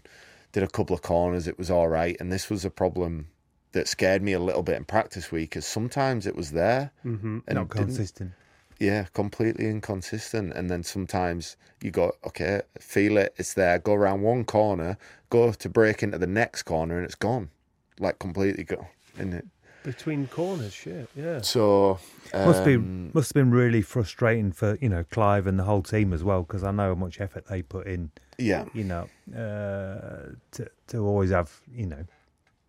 [0.52, 1.48] did a couple of corners.
[1.48, 2.16] It was all right.
[2.20, 3.28] And this was a problem
[3.72, 7.38] that scared me a little bit in practice week because sometimes it was there hmm
[7.46, 8.32] and Not didn't- consistent.
[8.78, 10.52] yeah, completely inconsistent.
[10.54, 13.78] And then sometimes you go, okay, feel it, it's there.
[13.78, 14.96] Go around one corner,
[15.30, 17.50] go to break into the next corner, and it's gone,
[17.98, 18.86] like completely gone.
[19.18, 19.46] And it,
[19.84, 21.08] Between corners, shit.
[21.16, 21.40] Yeah.
[21.42, 21.98] so
[22.34, 25.82] Must be um, must have been really frustrating for you know Clive and the whole
[25.82, 28.10] team as well because I know how much effort they put in.
[28.38, 32.04] yeah, You know, uh, to to always have you know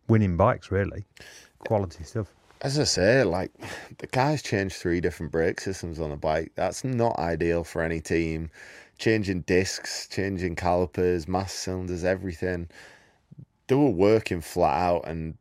[0.07, 1.05] winning bikes really,
[1.59, 2.27] quality stuff.
[2.61, 3.51] as I say, like
[3.97, 6.51] the guys changed three different brake systems on the bike.
[6.55, 8.49] That's not ideal for any team.
[8.99, 12.69] Changing discs, changing calipers, mass cylinders, everything.
[13.67, 15.35] They were working flat out, and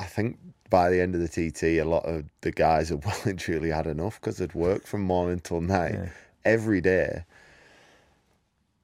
[0.00, 0.38] I think
[0.70, 3.70] by the end of the TT, a lot of the guys had well and truly
[3.70, 6.08] had enough because they'd work from morning till night Yeah.
[6.44, 7.24] every day.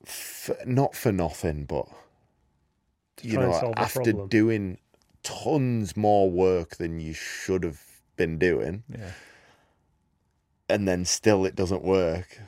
[0.07, 1.87] F not for nothing, but
[3.23, 4.79] you know, after doing
[5.23, 7.81] tons more work than you should have
[8.17, 9.13] been doing, Yeah.
[10.69, 12.41] and then still it doesn't work.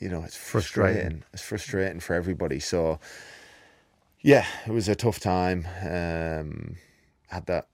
[0.00, 0.94] You know, it's Frustrating.
[0.94, 1.24] frustrating.
[1.32, 2.58] It's frustrating for everybody.
[2.58, 2.98] So,
[4.20, 5.66] yeah, it was a tough time.
[5.80, 6.76] Um,
[7.28, 7.68] had that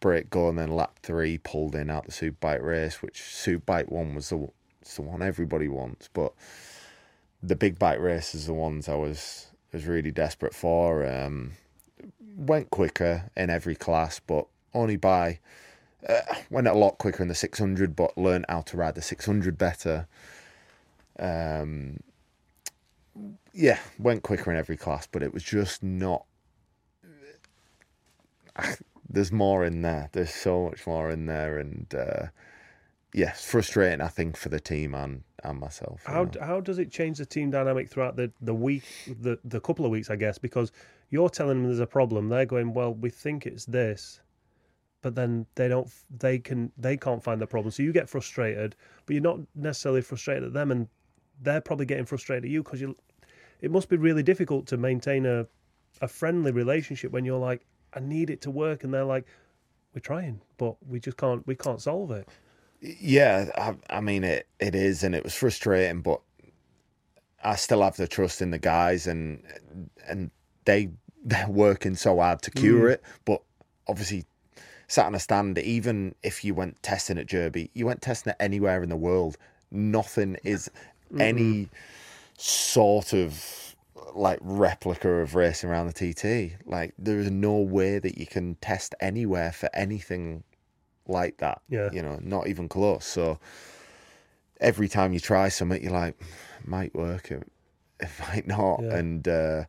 [0.00, 4.14] break go and then lap three pulled in out the Superbike race, which Superbike one
[4.14, 4.48] was the
[4.82, 6.34] it's the one everybody wants, but
[7.42, 11.06] the big bike races are the ones I was was really desperate for.
[11.06, 11.52] Um,
[12.36, 15.38] went quicker in every class, but only by
[16.08, 19.56] uh, went a lot quicker in the 600, but learned how to ride the 600
[19.56, 20.06] better.
[21.18, 22.00] Um,
[23.52, 26.24] yeah, went quicker in every class, but it was just not.
[29.08, 30.08] There's more in there.
[30.12, 32.26] There's so much more in there, and uh,
[33.12, 34.00] yeah, it's frustrating.
[34.00, 36.02] I think for the team and and myself.
[36.04, 36.30] How know.
[36.40, 38.84] how does it change the team dynamic throughout the, the week,
[39.20, 40.38] the the couple of weeks, I guess?
[40.38, 40.72] Because
[41.10, 44.20] you're telling them there's a problem, they're going, well, we think it's this,
[45.02, 47.70] but then they don't, they can, they can't find the problem.
[47.70, 48.74] So you get frustrated,
[49.06, 50.88] but you're not necessarily frustrated at them, and
[51.42, 52.96] they're probably getting frustrated at you because you.
[53.60, 55.46] It must be really difficult to maintain a
[56.00, 59.26] a friendly relationship when you're like, I need it to work, and they're like,
[59.94, 62.28] we're trying, but we just can't, we can't solve it.
[62.80, 64.48] Yeah, I, I mean it.
[64.58, 66.20] It is, and it was frustrating, but
[67.42, 69.42] I still have the trust in the guys, and
[70.06, 70.30] and
[70.64, 70.90] they
[71.24, 73.02] they're working so hard to cure it.
[73.24, 73.42] But
[73.88, 74.24] obviously,
[74.88, 75.58] sat on a stand.
[75.58, 79.36] Even if you went testing at Derby, you went testing it anywhere in the world.
[79.70, 80.70] Nothing is
[81.18, 81.68] any
[82.36, 83.74] sort of
[84.14, 86.56] like replica of racing around the TT.
[86.66, 90.44] Like there is no way that you can test anywhere for anything
[91.06, 91.60] like that.
[91.68, 91.90] Yeah.
[91.92, 93.04] You know, not even close.
[93.04, 93.38] So
[94.60, 96.20] every time you try something, you're like,
[96.64, 97.46] might work, it,
[98.00, 98.82] it might not.
[98.82, 98.96] Yeah.
[98.96, 99.64] And uh,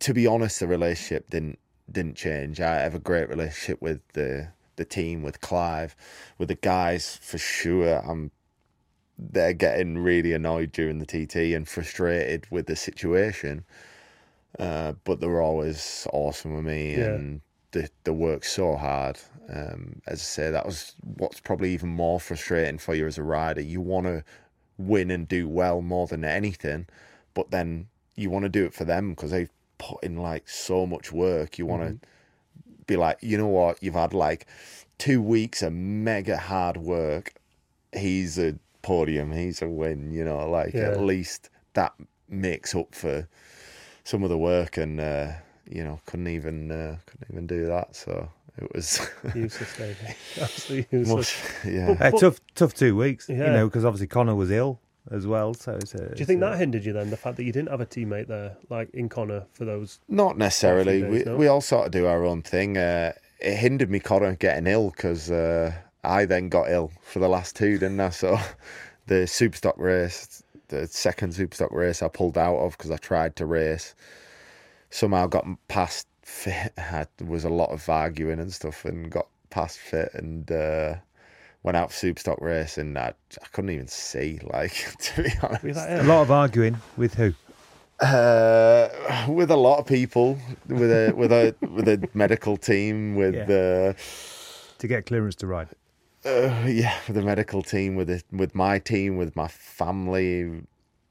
[0.00, 1.58] to be honest, the relationship didn't
[1.90, 2.60] didn't change.
[2.60, 5.94] I have a great relationship with the the team, with Clive,
[6.38, 7.98] with the guys for sure.
[7.98, 8.30] I'm
[9.18, 13.64] they're getting really annoyed during the TT and frustrated with the situation.
[14.58, 17.14] Uh, but they were always awesome with me Yeah.
[17.14, 17.40] and
[17.72, 19.18] they, they work so hard.
[19.48, 23.22] Um, as I say, that was what's probably even more frustrating for you as a
[23.22, 23.60] rider.
[23.60, 24.24] You want to
[24.78, 26.86] win and do well more than anything,
[27.34, 30.86] but then you want to do it for them because they've put in like so
[30.86, 31.58] much work.
[31.58, 32.06] You want to
[32.86, 34.46] be like, you know what, you've had like
[34.98, 37.34] two weeks of mega hard work.
[37.92, 40.90] He's a podium, he's a win, you know, like Yeah.
[40.90, 41.92] at least that
[42.28, 43.26] makes up for
[44.04, 45.32] some of the work and uh,
[45.68, 47.96] you know, couldn't even uh, couldn't even do that.
[47.96, 49.00] So it was
[49.34, 49.96] Useless, David.
[50.40, 51.16] Absolutely useless.
[51.64, 51.96] much yeah.
[52.00, 53.28] Uh, tough, tough two weeks.
[53.28, 55.54] You know, because obviously Connor was ill as well.
[55.54, 57.10] So it's a, Do you think that hindered you then?
[57.10, 60.00] The fact that you didn't have a teammate there, like in Connor, for those.
[60.08, 61.02] Not necessarily.
[61.02, 61.36] days, we no?
[61.36, 62.76] we all sort of do our own thing.
[62.76, 65.72] Uh, it hindered me Connor getting ill because uh,
[66.04, 68.10] I then got ill for the last two, didn't I?
[68.20, 68.38] So
[69.06, 73.46] the Superstock race, the second Superstock race, I pulled out of because I tried to
[73.46, 73.94] race.
[74.90, 76.72] Somehow got past fit.
[76.78, 80.50] Had, there was a lot of arguing and stuff, and got past fit and.
[80.50, 80.96] Uh,
[81.62, 85.78] Went out for Superstock race and I, I couldn't even see, like, to be honest.
[85.88, 87.34] A lot of arguing with who?
[88.00, 88.88] Uh,
[89.28, 93.92] with a lot of people, with a with a with a medical team, with uh,
[94.78, 95.68] to get clearance to ride.
[96.24, 100.62] uh, yeah, with the medical team, with the, with my team, with my family,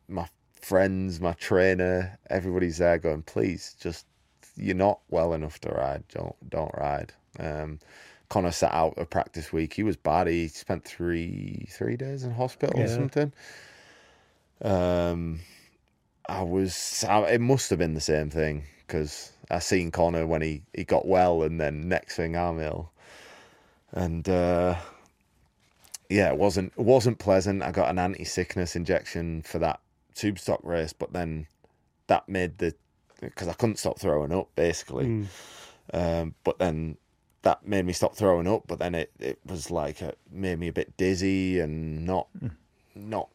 [0.08, 0.28] my
[0.62, 4.08] friends, my trainer, everybody's there going, please, just
[4.56, 6.04] you're not well enough to ride.
[6.10, 7.14] Don't don't ride.
[7.40, 7.80] Um,
[8.30, 9.74] Connor sat out a practice week.
[9.74, 10.28] He was bad.
[10.28, 13.34] He spent three three days in hospital or something.
[14.62, 15.40] Um,
[16.28, 17.04] I was.
[17.08, 20.84] I, it must have been the same thing because I seen Connor when he he
[20.84, 22.92] got well, and then next thing I'm ill,
[23.92, 24.76] and uh,
[26.10, 27.64] yeah, it wasn't it wasn't pleasant.
[27.64, 29.80] I got an anti sickness injection for that
[30.14, 31.48] tube stock race, but then
[32.08, 32.76] that made the
[33.22, 35.06] because I couldn't stop throwing up basically.
[35.06, 35.28] Mm.
[35.92, 36.98] Um, but then
[37.42, 38.64] that made me stop throwing up.
[38.68, 42.28] But then it, it was like it made me a bit dizzy and not
[42.96, 43.30] not.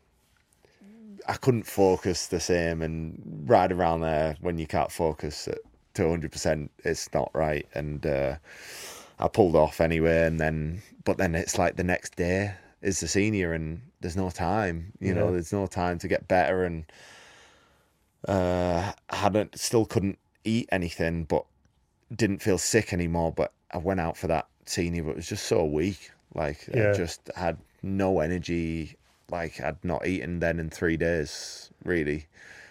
[1.27, 5.59] I couldn't focus the same, and right around there when you can't focus at
[5.95, 7.67] two hundred percent, it's not right.
[7.75, 8.37] And uh,
[9.19, 13.09] I pulled off anyway, and then but then it's like the next day is the
[13.09, 14.93] senior, and there's no time.
[15.01, 16.85] You know, there's no time to get better, and
[18.29, 21.47] uh, hadn't still couldn't eat anything, but
[22.14, 23.33] didn't feel sick anymore.
[23.33, 26.11] But I went out for that senior, but it was just so weak.
[26.35, 26.91] Like Yeah.
[26.91, 28.97] I just had no energy.
[29.31, 31.71] Like I'd not eaten then in three days.
[31.85, 32.27] Really,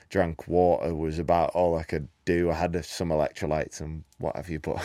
[0.10, 2.50] drank water was about all I could do.
[2.50, 4.78] I had some electrolytes and what have you, but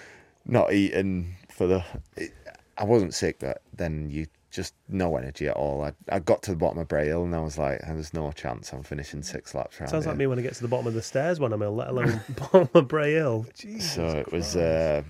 [0.46, 1.84] not eating for the.
[2.16, 2.32] It,
[2.78, 5.82] I wasn't sick, but then you just no energy at all.
[5.82, 8.30] I I got to the bottom of Bray Hill and I was like, there's no
[8.32, 10.12] chance I'm finishing six laps round Sounds here.
[10.12, 11.88] like me when I get to the bottom of the stairs when I'm ill, let
[11.88, 12.20] alone
[12.52, 13.46] bottom of Bray Hill.
[13.80, 14.56] so it was.
[14.56, 15.02] Uh,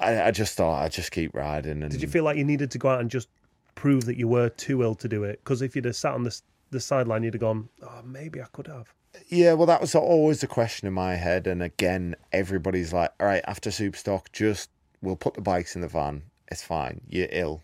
[0.00, 1.82] I, I just thought I'd just keep riding.
[1.82, 3.28] And Did you feel like you needed to go out and just
[3.74, 5.40] prove that you were too ill to do it?
[5.42, 8.46] Because if you'd have sat on the, the sideline, you'd have gone, oh, maybe I
[8.52, 8.92] could have.
[9.28, 11.46] Yeah, well, that was always the question in my head.
[11.46, 14.70] And again, everybody's like, all right, after Superstock, just
[15.02, 16.22] we'll put the bikes in the van.
[16.48, 17.00] It's fine.
[17.08, 17.62] You're ill.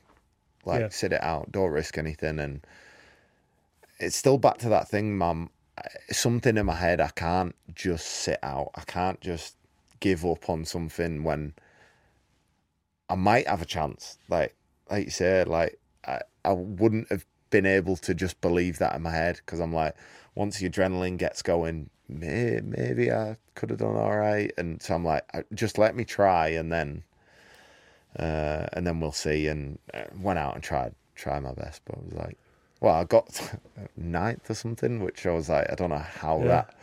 [0.65, 0.89] Like, Yeah.
[0.91, 1.51] sit it out.
[1.51, 2.39] Don't risk anything.
[2.39, 2.65] And
[3.99, 5.51] it's still back to that thing, mum.
[6.11, 8.71] Something in my head, I can't just sit out.
[8.75, 9.57] I can't just
[10.01, 11.55] give up on something when
[13.11, 14.19] I might have a chance.
[14.29, 14.55] Like,
[14.91, 19.03] like you said, like, I, I wouldn't have been able to just believe that in
[19.03, 19.97] my head because I'm like,
[20.35, 24.53] once the adrenaline gets going, may, maybe I could have done all right.
[24.57, 27.03] And so I'm like, just let me try, and then,
[28.19, 29.49] uh, and then we'll see.
[29.49, 32.39] And uh, went out and tried, tried my best, but I was like,
[32.81, 33.59] well, I got
[33.97, 36.47] ninth or something, which I was like, I don't know how Yeah.
[36.47, 36.75] that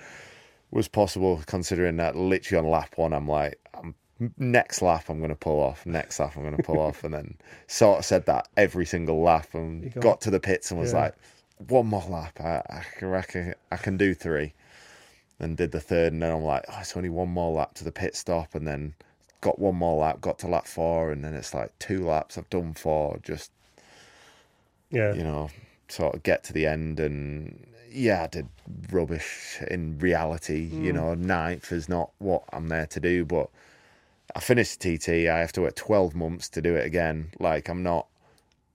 [0.72, 3.60] was possible, considering that literally on lap one, I'm like,
[4.38, 7.14] next lap I'm going to pull off, next lap I'm going to pull off, and
[7.14, 7.36] then
[7.68, 10.94] sort of said that every single lap, and got- got to the pits and was
[10.94, 11.00] Yeah.
[11.00, 11.16] like,
[11.70, 14.54] one more lap, I, I can reckon I can do three,
[15.40, 17.84] and did the third, and then I'm like, oh, it's only one more lap to
[17.84, 18.94] the pit stop, and then
[19.42, 22.50] got one more lap, got to lap four, and then it's like two laps, I've
[22.50, 23.52] done four, just
[24.90, 25.14] Yeah.
[25.14, 25.50] you know,
[25.90, 28.48] sort of get to the end and yeah, I did
[28.92, 30.70] rubbish in reality.
[30.72, 33.50] You know, ninth is not what I'm there to do, but
[34.36, 35.10] I finished TT.
[35.10, 37.32] I have to wait 12 months to do it again.
[37.40, 38.08] Like I'm not,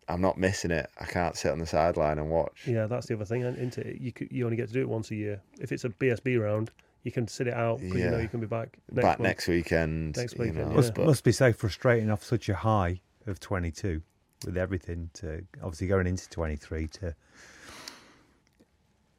[0.09, 0.91] I'm not missing it.
[1.01, 2.67] I can't sit on the sideline and watch.
[2.67, 4.01] Yeah, that's the other thing, isn't it?
[4.01, 5.41] You, you only get to do it once a year.
[5.61, 6.71] If it's a BSB round,
[7.05, 9.29] you can sit it out because you know you can be back next Back month.
[9.29, 10.17] next weekend.
[10.17, 10.77] Next you weekend, know.
[10.77, 14.03] Must, but- must be so frustrating off such a high of 22
[14.47, 17.15] with everything to obviously going into 23 to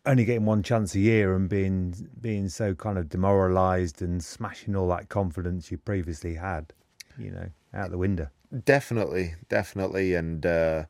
[0.05, 4.75] only getting one chance a year and being being so kind of demoralized and smashing
[4.75, 6.73] all that confidence you previously had,
[7.17, 8.27] you know, out the window.
[8.65, 10.83] definitely definitely and uh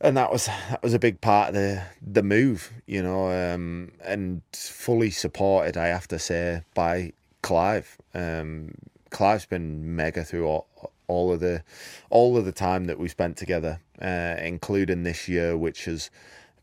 [0.00, 3.90] and that was that was a big part of the the move you know um
[4.04, 8.72] and fully supported i have to say by clive um
[9.10, 10.66] clive's been mega through all,
[11.08, 11.62] all of the
[12.10, 16.10] all of the time that we spent together uh including this year which has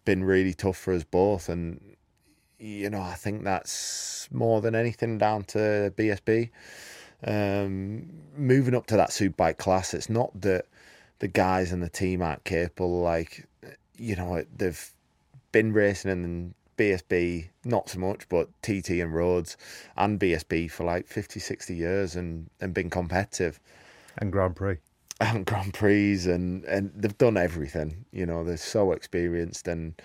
[0.05, 1.79] been really tough for us both and
[2.57, 6.49] you know i think that's more than anything down to bsb
[7.23, 10.65] um, moving up to that superbike class, it's not that
[11.19, 13.01] the guys and the team aren't capable.
[13.01, 13.47] Like,
[13.97, 14.91] you know, they've
[15.51, 19.57] been racing in BSB, not so much, but TT and roads
[19.97, 23.59] and BSB for like 50, 60 years and, and been competitive
[24.17, 24.77] And Grand Prix.
[25.19, 28.05] And Grand Prix and, and they've done everything.
[28.11, 29.99] You know, they're so experienced and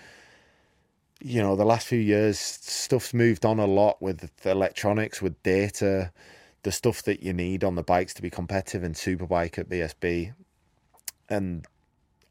[1.21, 6.11] you know, the last few years stuff's moved on a lot with electronics, with data,
[6.63, 10.33] the stuff that you need on the bikes to be competitive in Superbike at BSB.
[11.29, 11.65] And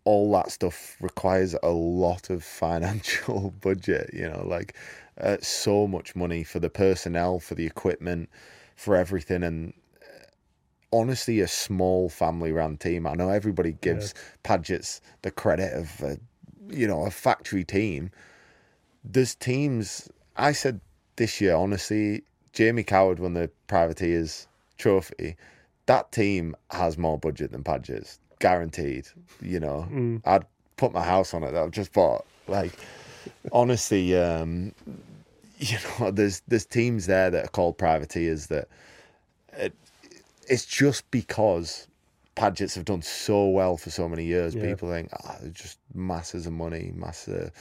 [0.05, 4.77] all that stuff requires a lot of financial budget, you know, like
[5.21, 8.29] uh, so much money for the personnel, for the equipment,
[8.77, 9.43] for everything.
[9.43, 9.73] And
[10.99, 13.07] honestly a small family run team.
[13.07, 16.19] I know everybody gives Padgett's the credit of a,
[16.69, 18.11] you know a factory team.
[19.05, 20.11] There's teams.
[20.37, 20.81] I said
[21.17, 24.47] this year, honestly, Jamie Coward won the Privateers
[24.79, 25.37] Trophy.
[25.87, 29.07] That team has more budget than Padgett's, guaranteed.
[29.43, 31.55] You know, I'd put my house on it.
[31.55, 32.73] I've just bought like
[33.53, 34.17] honestly.
[34.17, 34.73] um
[35.59, 38.69] you know, there's there's teams there that are called privateers that
[40.49, 41.87] it's just because
[42.37, 44.55] Padgetts have done so well for so many years.
[44.55, 44.63] Yeah.
[44.67, 47.53] People think, ah, they're just masses of money, massive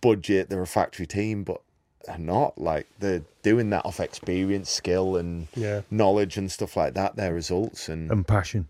[0.00, 0.48] budget.
[0.48, 1.60] They're a factory team, but
[2.06, 2.58] they're not.
[2.58, 5.82] Like they're doing that off experience, skill, and Yeah.
[5.90, 7.16] knowledge and stuff like that.
[7.16, 8.66] Their results and And passion.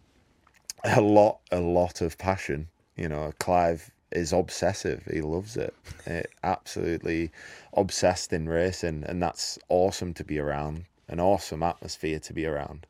[0.84, 2.68] a lot, a lot of passion.
[2.96, 5.04] You know, Clive is obsessive.
[5.10, 5.74] He loves it.
[6.06, 7.30] Eh, absolutely
[7.74, 10.84] obsessed in racing, and that's awesome to be around.
[11.08, 12.86] An awesome atmosphere to be around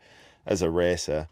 [0.47, 1.29] as a racer.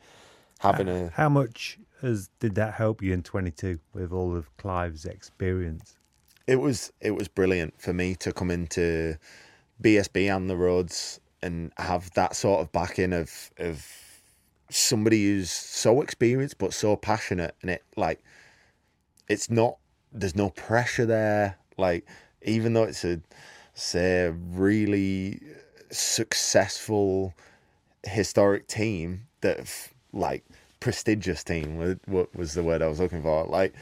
[0.59, 5.05] Having a How much has did that help you in 22 with all of Clive's
[5.05, 5.97] experience?
[6.47, 9.17] it was it was brilliant for me to come into
[9.83, 13.87] BSB and the roads and have that sort of backing of of
[14.71, 18.23] somebody who's so experienced but so passionate, and it like
[19.29, 19.79] it's not.
[20.13, 21.59] There's no pressure there.
[21.77, 22.07] Like
[22.43, 23.21] even though it's a
[23.75, 25.41] say a really
[25.91, 27.35] successful
[28.07, 29.61] historic team that
[30.13, 30.45] like
[30.81, 33.75] prestigious team what was the word I was looking for like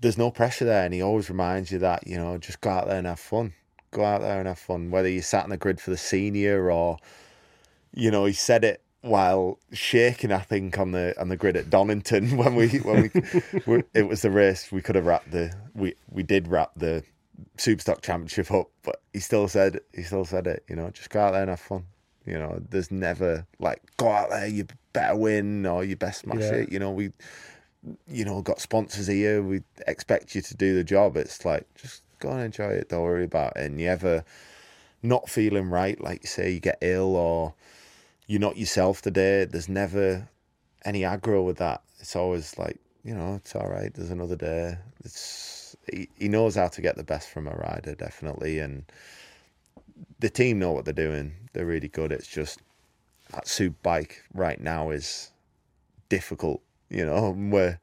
[0.00, 2.86] there's no pressure there and he always reminds you that you know just go out
[2.86, 3.54] there and have fun
[3.90, 6.70] go out there and have fun whether you sat on the grid for the senior
[6.70, 6.98] or
[7.94, 11.70] you know he said it while shaking I think on the on the grid at
[11.70, 13.10] Donington when we when
[13.66, 17.02] we it was the race we could have wrapped the we we did wrap the
[17.56, 20.64] Superstock Championship up, but he still said he still said it.
[20.68, 21.86] You know, just go out there and have fun.
[22.28, 26.40] You know, there's never like go out there, you better win or you best smash
[26.40, 26.54] yeah.
[26.54, 26.72] it.
[26.72, 27.12] You know, we,
[28.06, 29.42] you know, got sponsors here.
[29.42, 31.16] We expect you to do the job.
[31.16, 32.90] It's like just go and enjoy it.
[32.90, 33.64] Don't worry about it.
[33.64, 34.24] And you ever
[35.02, 37.54] not feeling right, like you say, you get ill or
[38.26, 39.44] you're not yourself today.
[39.44, 40.28] There's never
[40.84, 41.82] any aggro with that.
[42.00, 43.92] It's always like you know, it's all right.
[43.94, 44.76] There's another day.
[45.04, 48.58] It's he, he knows how to get the best from a rider, definitely.
[48.58, 48.84] And
[50.18, 51.32] the team know what they're doing.
[51.58, 52.12] They're really good.
[52.12, 52.60] It's just
[53.32, 55.32] that soup bike right now is
[56.08, 57.80] difficult, you know, we're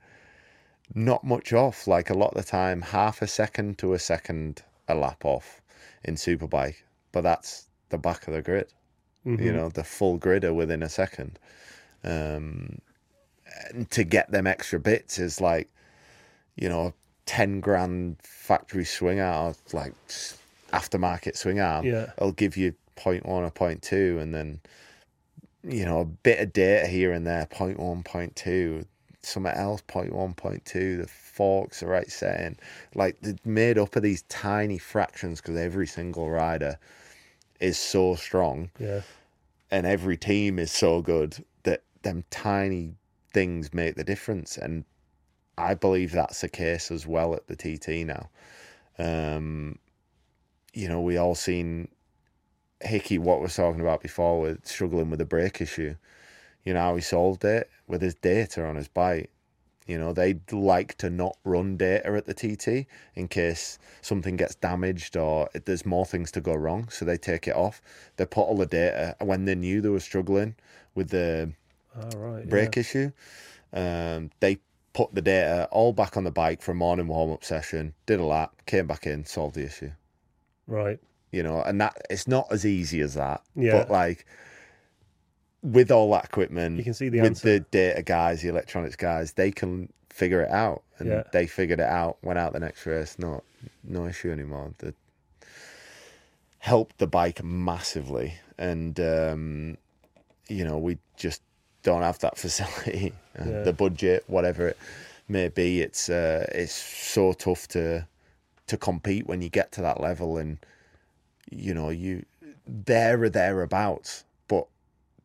[0.93, 1.85] not much off.
[1.85, 5.61] Like a lot of the time, half a second to a second a lap off
[6.05, 6.75] in superbike,
[7.11, 8.71] but that's the back of the grid.
[9.25, 9.43] Mm-hmm.
[9.43, 11.37] You know, the full grid are within a second.
[12.05, 12.79] Um,
[13.71, 15.67] and to get them extra bits is like,
[16.55, 16.93] you know,
[17.25, 19.93] 10 grand factory swing arm, like
[20.71, 22.11] aftermarket swing arm, yeah.
[22.15, 24.59] it'll give you 0.1 or 0.2 and then,
[25.63, 28.85] you know, a bit of data here and there, 0.1, 0.2,
[29.21, 32.57] something else, 0.1, 0.2, the forks are right setting.
[32.93, 36.77] Like, they're made up of these tiny fractions because every single rider
[37.59, 38.69] is so strong.
[38.79, 39.01] Yeah.
[39.71, 42.93] And every team is so good that them tiny
[43.33, 44.57] things make the difference.
[44.57, 44.85] And
[45.57, 48.29] I believe that's the case as well at the TT now.
[48.97, 49.79] Um,
[50.73, 51.87] you know, we all seen
[52.85, 55.95] Hickey, what we're talking about before, with struggling with the brake issue.
[56.63, 59.31] You know how he solved it with his data on his bike.
[59.87, 64.55] You know, they'd like to not run data at the TT in case something gets
[64.55, 66.89] damaged or there's more things to go wrong.
[66.89, 67.83] So they take it off.
[68.17, 70.55] They put all the data when they knew they were struggling
[70.95, 71.53] with the
[71.95, 72.79] oh, right, brake yeah.
[72.79, 73.11] issue.
[73.73, 74.57] Um, they
[74.93, 78.19] put the data all back on the bike for a morning warm up session, did
[78.19, 79.91] a lap, came back in, solved the issue.
[80.65, 80.99] Right.
[81.31, 83.41] You know, and that it's not as easy as that.
[83.55, 83.71] Yeah.
[83.79, 84.25] But like
[85.61, 87.53] with all that equipment, you can see the with answer.
[87.53, 90.83] the data guys, the electronics guys, they can figure it out.
[90.99, 91.23] And Yeah.
[91.33, 93.43] they figured it out, went out the next race, no
[93.83, 94.73] no issue anymore.
[94.77, 94.93] The
[96.59, 98.35] helped the bike massively.
[98.57, 99.77] And um,
[100.47, 101.41] you know, we just
[101.83, 103.63] don't have that facility, Yeah.
[103.63, 104.77] the budget, whatever it
[105.27, 105.81] may be.
[105.81, 108.07] It's uh, it's so tough to
[108.67, 110.57] to compete when you get to that level, and
[111.51, 112.25] you know you
[112.67, 114.23] there or thereabouts.
[114.47, 114.67] But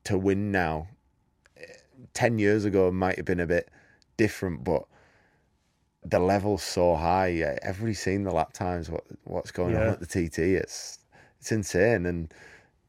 [0.04, 0.88] to win now,
[1.56, 1.64] eh,
[2.14, 3.68] ten years ago might have been a bit
[4.16, 4.84] different, but
[6.04, 7.58] the level's so high.
[7.62, 8.90] Everybody's seen the lap times.
[8.90, 10.38] What what's going on at the TT?
[10.38, 10.98] It's
[11.38, 12.32] it's insane, and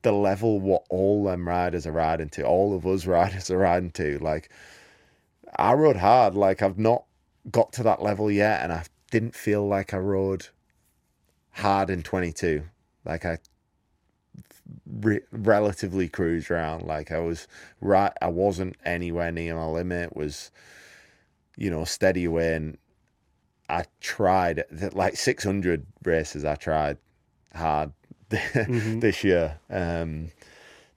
[0.01, 3.91] the level what all them riders are riding to, all of us riders are riding
[3.91, 4.17] to.
[4.19, 4.49] Like
[5.55, 6.35] I rode hard.
[6.35, 7.05] Like I've not
[7.49, 10.47] got to that level yet, and I didn't feel like I rode
[11.51, 12.63] hard in 22.
[13.05, 13.39] Like I
[14.85, 16.83] re- relatively cruised around.
[16.83, 17.47] Like I was
[17.79, 18.13] right.
[18.21, 20.15] I wasn't anywhere near my limit.
[20.15, 20.51] Was
[21.57, 22.77] you know steady away, and
[23.69, 26.45] I tried like 600 races.
[26.45, 26.97] I tried
[27.55, 27.91] hard
[28.29, 30.29] this year um,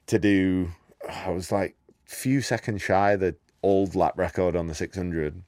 [0.07, 0.71] to do.
[1.09, 5.43] I was like few seconds shy of the old lap record on the 600,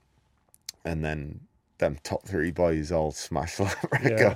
[0.84, 1.40] and then
[1.78, 4.34] them top three boys all smashed the lap Yeah.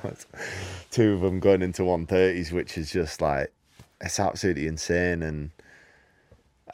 [0.90, 3.52] Two of them going into 130s, which is just like
[4.00, 5.22] it's absolutely insane.
[5.22, 5.50] And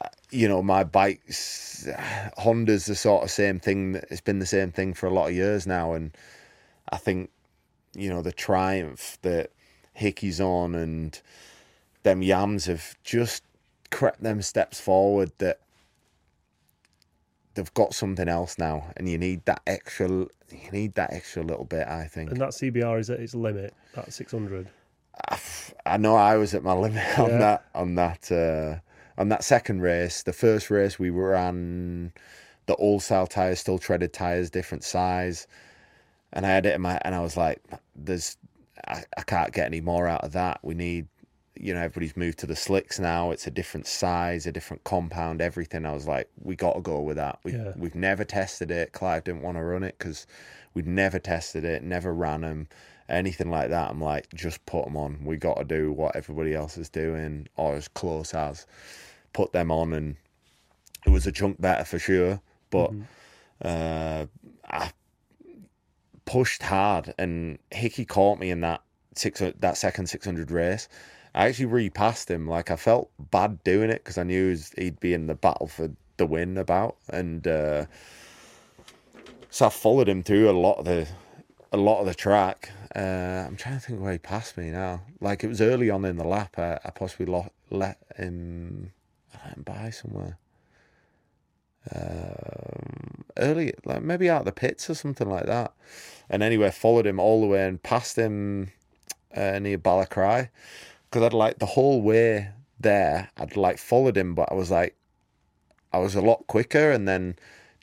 [0.01, 1.87] uh, you know, my bikes,
[2.37, 3.93] Honda's the sort of same thing.
[3.93, 6.15] that- It's been the same thing for a lot of years now, and
[6.89, 7.29] I think
[7.95, 9.51] you know the triumph that
[9.93, 11.19] Hickey's on and
[12.03, 13.43] them yams have just
[13.89, 15.59] crept them steps forward that
[17.57, 21.65] they've got something else now and you need that extra you need that extra little
[21.65, 24.69] bit I think And that CBR is at its limit, that 600.
[25.85, 27.37] I know I was at my limit on Yeah.
[27.39, 28.79] that on that uh,
[29.19, 30.23] on that second race.
[30.23, 32.13] The first race we ran
[32.67, 35.47] the old style tires, still treaded tires, different size,
[36.33, 37.61] and I had it in my and I was like,
[37.95, 38.37] "There's,
[38.87, 40.59] I, I can't get any more out of that.
[40.61, 41.07] We need,
[41.59, 43.31] you know everybody's moved to the slicks now.
[43.31, 45.85] It's a different size, a different compound, everything.
[45.85, 47.39] I was like, we got to go with that.
[47.43, 47.73] We Yeah.
[47.75, 48.93] we've never tested it.
[48.93, 50.27] Clive didn't want to run it because
[50.73, 52.67] we'd never tested it, never ran them,
[53.09, 53.89] anything like that.
[53.89, 55.23] I'm like, just put them on.
[55.23, 58.65] We got to do what everybody else is doing, or as close as.
[59.33, 60.15] Put them on, and
[61.05, 62.41] it was a chunk better for sure.
[62.69, 62.91] But
[63.61, 64.25] uh,
[64.69, 64.91] I
[66.25, 68.81] pushed hard, and Hickey caught me in that
[69.15, 70.87] six that second six hundred race.
[71.37, 72.47] I actually repassed him.
[72.47, 75.91] Like I felt bad doing it because I knew he'd be in the battle for
[76.17, 77.85] the win about, and uh,
[79.51, 81.07] so I followed him through a lot of the
[81.71, 82.71] a lot of the track.
[82.95, 85.01] Uh, I'm trying to think where he passed me now.
[85.21, 86.57] Like it was early on in the lap.
[86.57, 88.91] I, I possibly lo- let him
[89.35, 90.39] let him by somewhere.
[91.95, 95.71] Um, early, like maybe out of the pits or something like that.
[96.31, 98.71] And anyway, followed him all the way and passed him
[99.35, 100.49] uh, near Ballacrye
[101.09, 102.49] because I'd like the whole way
[102.79, 103.29] there.
[103.37, 104.95] I'd like followed him, but I was like,
[105.93, 106.91] I was a lot quicker.
[106.91, 107.37] And then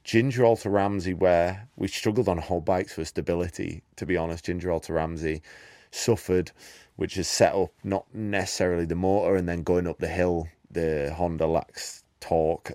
[0.05, 3.83] Ginger Hall to Ramsey, where we struggled on whole bikes for stability.
[3.97, 5.43] To be honest, Ginger Hall to Ramsey
[5.91, 6.53] suffered,
[6.97, 11.15] which is set up not necessarily the motor, and then going up the hill, the
[11.17, 12.73] Honda lacks torque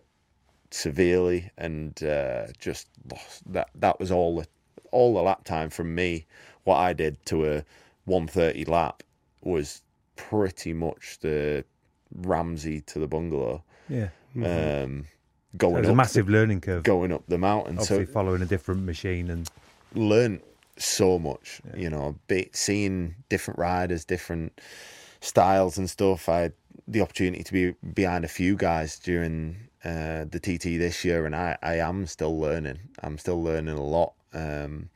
[0.72, 3.52] severely, and uh, just lost.
[3.52, 4.48] That that was all the
[4.92, 6.26] all the lap time from me.
[6.64, 7.66] What I did to a
[8.06, 9.04] 130 lap
[9.42, 9.84] was
[10.28, 11.64] pretty much the
[12.14, 13.64] Ramsey to the bungalow.
[13.88, 14.10] Yeah.
[14.36, 15.06] Um,
[15.58, 16.84] going There's up a massive learning curve.
[16.84, 17.80] going up the mountain.
[17.80, 19.50] Obviously, so following a different machine and
[19.96, 20.42] learned
[20.78, 21.62] so much.
[21.76, 24.60] You know, be, seeing different riders, different
[25.22, 26.30] styles and stuff.
[26.30, 26.54] I had
[26.88, 31.36] the opportunity to be behind a few guys during uh, the TT this year, and
[31.36, 32.80] I, I am still learning.
[33.02, 34.14] I'm still learning a lot.
[34.34, 34.90] Um,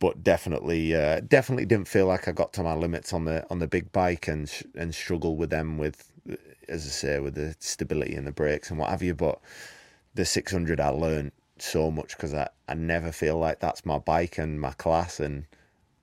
[0.00, 3.60] but definitely, uh, definitely didn't feel like I got to my limits on the on
[3.60, 6.10] the big bike and sh- and struggle with them with,
[6.68, 9.14] as I say, with the stability and the brakes and what have you.
[9.14, 9.38] But
[10.14, 14.38] the 600 I learned so much because I, I never feel like that's my bike
[14.38, 15.44] and my class and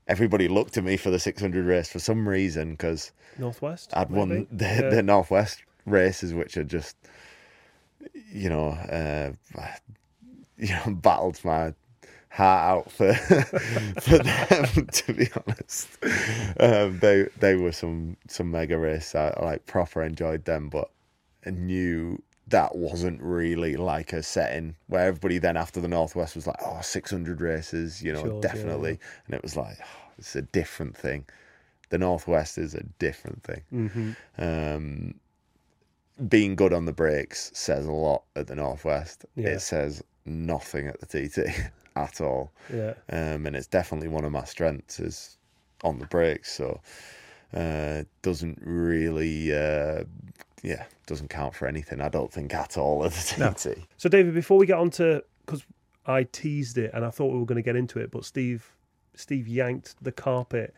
[0.08, 3.92] everybody looked at me for the 600 race for some reason because Northwest.
[3.94, 4.18] I'd maybe?
[4.20, 4.90] won the, Yeah.
[4.90, 6.96] the Northwest races which are just
[8.32, 9.32] you know uh,
[10.58, 11.74] you know battled my
[12.38, 13.14] heart out for
[14.02, 15.88] for them to be honest
[16.60, 20.90] um, they they were some some mega race I, I like proper enjoyed them but
[21.46, 26.48] I knew that wasn't really like a setting where everybody then after the Northwest was
[26.48, 29.00] like, oh, 600 races, you know, Sure, yeah, definitely.
[29.26, 31.26] And it was like, oh, it's a different thing.
[31.90, 33.62] The Northwest is a different thing.
[33.74, 34.16] Mhm.
[34.38, 35.16] Um,
[36.30, 39.26] being good on the brakes says a lot at the Northwest.
[39.36, 39.50] Yeah.
[39.50, 41.50] It says nothing at the TT
[41.98, 42.52] at all.
[42.74, 42.94] Yeah.
[43.10, 45.38] Um, and it's definitely one of my strengths is
[45.84, 46.52] on the brakes.
[46.54, 46.80] So
[47.54, 50.04] uh, doesn't really, uh,
[50.64, 52.02] yeah, doesn't count for anything.
[52.02, 53.52] I don't think at all at the No.
[53.54, 53.80] TT.
[53.98, 55.64] So, David, before we get on to because
[56.06, 58.74] I teased it and I thought we were going to get into it, but Steve,
[59.16, 60.74] Steve yanked the carpet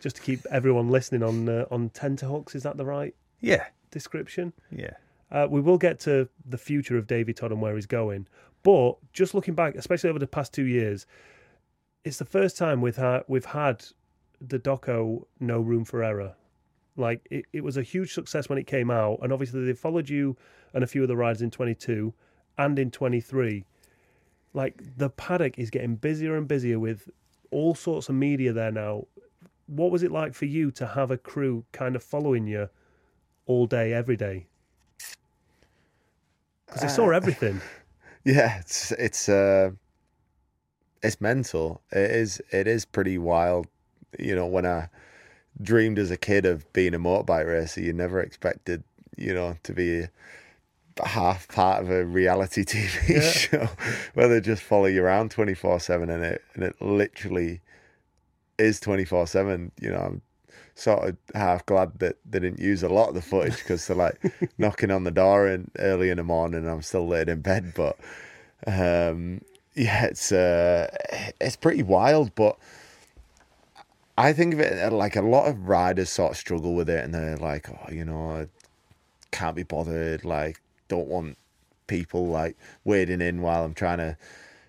[0.00, 2.54] just to keep everyone listening on uh, on tenterhooks.
[2.54, 4.52] Is that the right yeah, description?
[4.70, 4.90] yeah,
[5.30, 8.26] Uh, we will get to the future of Davey Todd and where he's going,
[8.66, 11.06] but just looking back, especially over the past two years,
[12.02, 13.84] it's the first time we've had we've had
[14.40, 16.34] the doco no room for error.
[16.96, 20.08] Like it, it was a huge success when it came out, and obviously they followed
[20.08, 20.36] you
[20.74, 22.12] and a few of the rides in 22
[22.58, 23.64] and in 23.
[24.52, 27.08] Like the paddock is getting busier and busier with
[27.52, 29.06] all sorts of media there now.
[29.68, 32.68] What was it like for you to have a crew kind of following you
[33.46, 34.48] all day, every day?
[36.66, 37.60] Because they saw uh, everything.
[38.26, 39.72] Yeah, it's it's uh,
[41.02, 41.82] it's mental.
[41.92, 43.66] It is it is pretty wild.
[44.18, 44.88] You know, when I
[45.62, 48.84] dreamed as a kid of being a motorbike racer, you never expected
[49.16, 50.06] you know to be
[51.04, 53.20] half part of a reality TV Yeah.
[53.20, 53.68] show
[54.14, 57.60] where they just follow you around twenty four seven, and it and it literally
[58.58, 59.72] is twenty four seven.
[59.80, 60.22] You know, I'm
[60.76, 63.96] sort of half glad that they didn't use a lot of the footage because they're
[63.96, 64.20] like
[64.58, 67.72] knocking on the door and early in the morning and I'm still laid in bed.
[67.74, 67.96] But
[68.66, 69.40] um,
[69.74, 70.94] yeah, it's uh,
[71.40, 72.34] it's pretty wild.
[72.34, 72.58] But
[74.18, 77.14] I think of it like a lot of riders sort of struggle with it and
[77.14, 78.46] they're like, oh, you know, I
[79.30, 80.26] can't be bothered.
[80.26, 81.38] Like, don't want
[81.86, 84.18] people like wading in while I'm trying to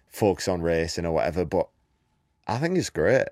[0.07, 1.43] focus on racing or whatever.
[1.43, 1.67] But
[2.47, 3.27] I think it's great.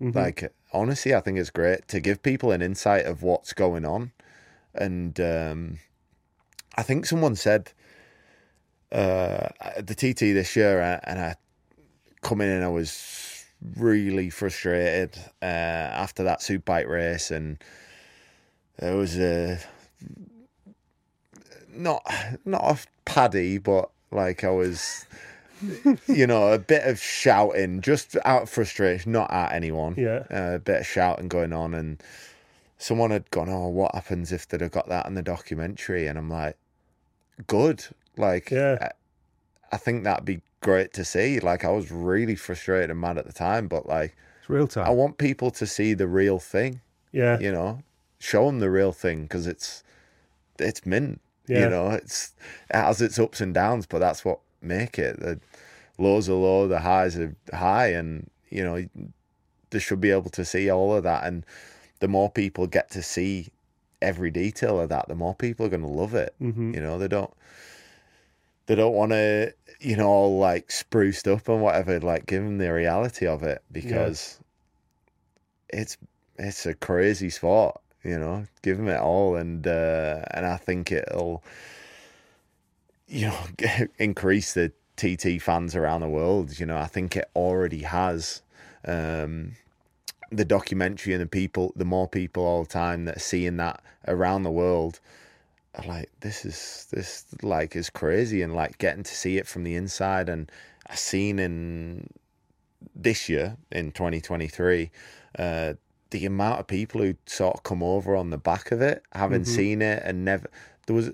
[0.00, 0.14] Mhm.
[0.14, 4.12] Like honestly, I think it's great to give people an insight of what's going on.
[4.74, 5.78] And um,
[6.76, 7.72] I think someone said
[8.92, 9.48] uh,
[9.78, 11.34] the TT this year, uh, and I
[12.22, 13.44] come in and I was
[13.76, 17.62] really frustrated uh, after that superbike race, and
[18.78, 19.58] there was a
[21.68, 22.02] not
[22.44, 25.06] not a paddy, but like I was,
[26.06, 29.94] you know, a bit of shouting just out of frustration, not at anyone.
[29.96, 30.24] Yeah.
[30.30, 32.02] uh, a bit of shouting going on, and
[32.78, 36.18] someone had gone, "Oh, what happens if they'd have got that in the documentary?" And
[36.18, 36.56] I'm like,
[37.46, 37.84] "Good,
[38.16, 38.78] like, Yeah.
[38.80, 38.90] I,
[39.72, 43.26] I think that'd be great to see." Like, I was really frustrated and mad at
[43.26, 44.86] the time, but like, It's real time.
[44.86, 46.80] I want people to see the real thing
[47.12, 47.38] Yeah.
[47.38, 47.82] you know
[48.18, 49.82] show them the real thing because it's
[50.58, 51.60] it's mint Yeah.
[51.64, 52.34] you know it's
[52.68, 55.40] it has its ups and downs but that's what make it the
[56.00, 58.84] lows are low the highs are high and you know
[59.70, 61.24] they should be able to see all of that.
[61.24, 61.44] And
[62.00, 63.48] the more people get to see
[64.02, 66.34] every detail of that the more people are going to love it.
[66.38, 67.32] Hmm you know they don't
[68.66, 72.58] they don't want to you know all like spruced up and whatever like give them
[72.58, 74.38] the reality of it because
[75.68, 75.96] it's
[76.38, 79.36] it's a crazy sport you know give them it all.
[79.36, 81.44] And uh and i think it'll
[83.06, 83.38] you know
[83.98, 88.42] increase the tt fans around the world you know i think it already has
[88.86, 89.52] um
[90.30, 93.82] the documentary and the people the more people all the time that are seeing that
[94.06, 95.00] around the world
[95.74, 99.64] are like this is this like is crazy and like getting to see it from
[99.64, 100.50] the inside and
[100.88, 102.08] I seen in
[102.94, 104.90] this year in 2023
[105.38, 105.74] uh
[106.10, 109.42] the amount of people who sort of come over on the back of it having
[109.42, 109.46] Mhm.
[109.46, 110.48] seen it and never
[110.86, 111.10] there was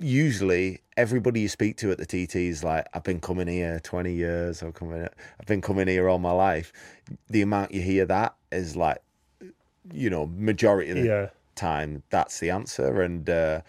[0.00, 4.12] usually everybody you speak to at the TT is like I've been coming here 20
[4.12, 5.02] years I've coming
[5.38, 6.72] I've been coming here all my life
[7.28, 8.98] the amount you hear that is like
[9.92, 11.26] you know majority of the Yeah.
[11.54, 13.60] time that's the answer and uh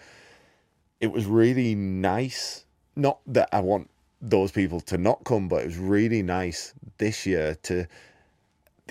[1.01, 2.65] it was really nice
[2.95, 3.89] not that i want
[4.21, 7.85] those people to not come but it was really nice this year to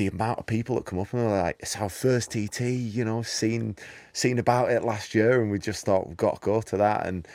[0.01, 3.05] the amount of people that come up and they're like it's our first tt you
[3.05, 3.77] know seen
[4.15, 7.07] seen about it last year and we just thought we've got to go to that
[7.07, 7.29] and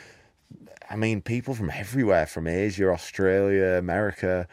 [0.90, 4.48] i mean people from everywhere from asia australia america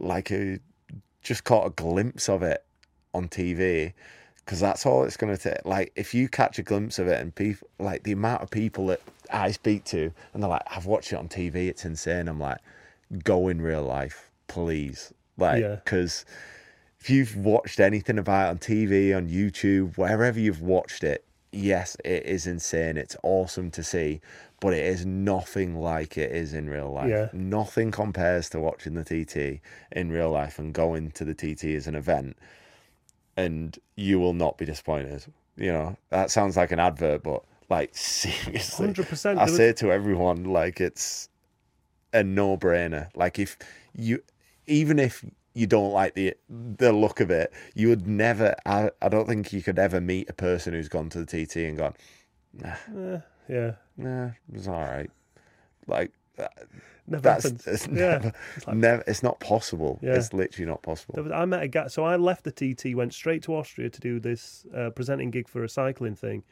[0.00, 0.58] like who
[1.22, 2.64] just caught a glimpse of it
[3.14, 3.92] on tv
[4.44, 5.64] because that's all it's going to take.
[5.64, 8.88] Like, if you catch a glimpse of it, and people, like the amount of people
[8.88, 9.00] that
[9.32, 12.58] I speak to, and they're like, "I've watched it on TV, it's insane." I'm like,
[13.22, 15.76] "Go in real life, please." Like, Yeah.
[17.04, 21.98] If you've watched anything about it on TV, on YouTube, wherever you've watched it, yes,
[22.02, 22.96] it is insane.
[22.96, 24.22] It's awesome to see,
[24.58, 27.10] but it is nothing like it is in real life.
[27.10, 27.28] Yeah.
[27.34, 29.60] Nothing compares to watching the TT
[29.92, 32.38] in real life and going to the TT as an event
[33.36, 35.26] and you will not be disappointed.
[35.58, 39.38] You know, that sounds like an advert, but like seriously, Hundred percent.
[39.38, 41.28] I say to everyone, like it's
[42.14, 43.08] a no-brainer.
[43.14, 43.58] Like if
[43.94, 44.22] you,
[44.66, 45.22] even if
[45.54, 48.54] you don't like the the look of it, you would never.
[48.66, 51.56] I, I don't think you could ever meet a person who's gone to the TT
[51.58, 51.94] and gone,
[52.62, 53.72] Eh, yeah.
[53.96, 55.10] nah, it was all right.
[55.86, 56.12] Like
[57.06, 57.66] Never that's happens.
[57.66, 57.92] it's yeah.
[58.18, 58.32] never,
[58.74, 59.04] never.
[59.06, 59.98] It's not possible.
[60.02, 60.14] Yeah.
[60.14, 61.32] It's literally not possible.
[61.32, 61.86] I met a guy.
[61.88, 65.46] So I left the TT, went straight to Austria to do this uh, presenting gig
[65.48, 66.42] for a cycling thing.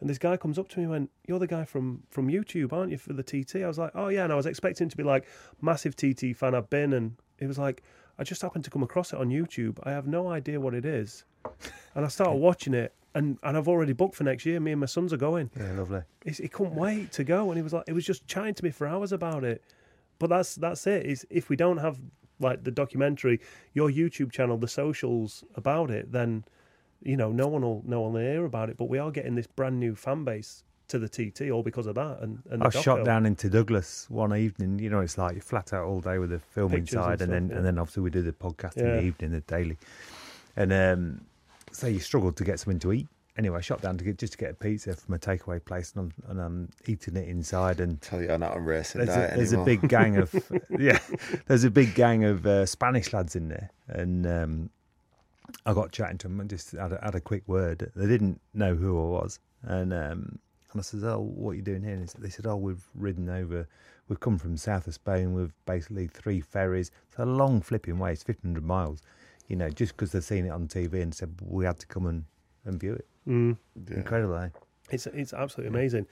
[0.00, 2.72] And this guy comes up to me and went, You're the guy from, from YouTube,
[2.72, 3.56] aren't you, for the TT?
[3.62, 4.24] I was like, Oh, yeah.
[4.24, 5.24] And I was expecting to be like,
[5.60, 6.92] massive TT fan I've been.
[6.92, 7.84] And he was like,
[8.18, 9.78] I just happened to come across it on YouTube.
[9.84, 11.24] I have no idea what it is.
[11.94, 12.94] And I started watching it.
[13.14, 14.58] And, and I've already booked for next year.
[14.60, 15.50] Me and my sons are going.
[15.54, 16.00] Yeah, lovely.
[16.24, 18.64] He's, he couldn't wait to go, and he was like, it was just chatting to
[18.64, 19.62] me for hours about it.
[20.18, 21.04] But that's that's it.
[21.04, 21.98] Is if we don't have
[22.40, 23.40] like the documentary,
[23.74, 26.44] your YouTube channel, the socials about it, then
[27.02, 28.78] you know no one will no one will hear about it.
[28.78, 31.94] But we are getting this brand new fan base to the TT all because of
[31.96, 32.20] that.
[32.20, 33.04] And, and I the shot doco.
[33.04, 34.78] down into Douglas one evening.
[34.78, 37.18] You know, it's like you're flat out all day with the film Pictures inside, and,
[37.20, 37.56] stuff, then yeah.
[37.56, 39.76] and then obviously we do the podcast in the evening, the daily,
[40.56, 41.20] and um,
[41.72, 43.08] so you struggled to get something to eat.
[43.38, 45.94] Anyway, I shot down to get just to get a pizza from a takeaway place,
[45.96, 49.32] and I'm, and I'm eating it inside, and tell you, I'm not on racing there's
[49.32, 50.34] a, there's a big gang of
[50.78, 50.98] yeah,
[51.46, 54.70] there's a big gang of uh, Spanish lads in there, and um,
[55.64, 57.90] I got chatting to them and just had a, had a quick word.
[57.96, 60.38] They didn't know who I was, and um,
[60.72, 63.28] and I said, "Oh, what are you doing here?" And they said, "Oh, we've ridden
[63.28, 63.68] over.
[64.08, 66.90] We've come from south of Spain with basically three ferries.
[67.08, 68.12] It's a long flipping way.
[68.12, 69.00] It's 1,500 miles,
[69.48, 72.06] you know, just because they've seen it on TV and said we had to come
[72.06, 72.24] and,
[72.64, 73.06] and view it.
[73.28, 73.56] Mm,
[73.88, 73.96] Yeah.
[73.98, 74.48] Incredible, eh?
[74.90, 76.06] it's it's absolutely amazing.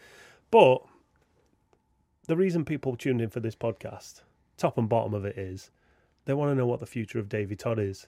[0.51, 0.83] But
[2.27, 4.23] the reason people tuned in for this podcast,
[4.57, 5.71] top and bottom of it is,
[6.25, 8.07] they want to know what the future of Davey Todd is.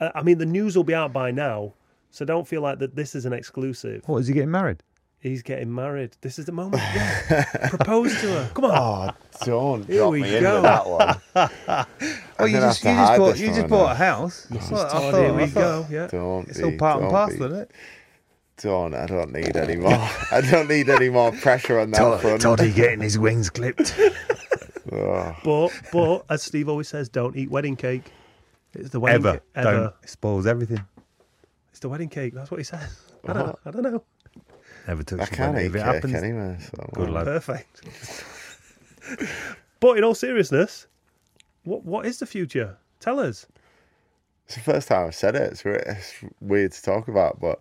[0.00, 1.74] Uh, I mean, the news will be out by now,
[2.10, 4.02] so don't feel like that this is an exclusive.
[4.06, 4.82] What is he getting married?
[5.24, 6.14] He's getting married.
[6.20, 6.82] This is the moment.
[6.94, 7.68] Yeah.
[7.70, 8.50] Propose to her.
[8.52, 8.72] Come on.
[8.76, 9.10] Oh,
[9.46, 10.54] don't Here drop we me go.
[10.54, 11.86] with that one.
[12.38, 14.46] Oh, you just, you just bought you just bought a house.
[14.50, 14.70] Mrs.
[14.72, 15.86] Well, I thought- here we I thought go.
[15.90, 16.06] Yeah.
[16.08, 17.44] Don't It's be, all part and don't parcel, be.
[17.46, 17.70] isn't it?
[18.62, 18.94] don't.
[18.94, 19.92] I don't need any more.
[20.30, 22.42] I don't need any more pressure on that Todd- front.
[22.42, 23.98] Toddy getting his wings clipped.
[24.92, 28.12] Oh, But but as Steve always says, don't eat wedding cake.
[28.74, 29.32] It's the wedding ever.
[29.38, 29.42] cake.
[29.56, 29.72] Ever.
[29.72, 29.94] Don't.
[30.02, 30.84] It spoils everything.
[31.70, 32.34] It's the wedding cake.
[32.34, 33.00] That's what he says.
[33.26, 33.46] I don't.
[33.46, 33.58] know.
[33.64, 34.04] I don't know.
[34.86, 36.58] Never took I can't eat cake happens, anyway.
[36.60, 37.24] So good lad.
[37.24, 37.82] Perfect.
[39.80, 40.86] but in all seriousness,
[41.64, 42.76] what what is the future?
[43.00, 43.46] Tell us.
[44.46, 45.52] It's the first time I've said it.
[45.52, 47.60] It's, re- it's weird to talk about, but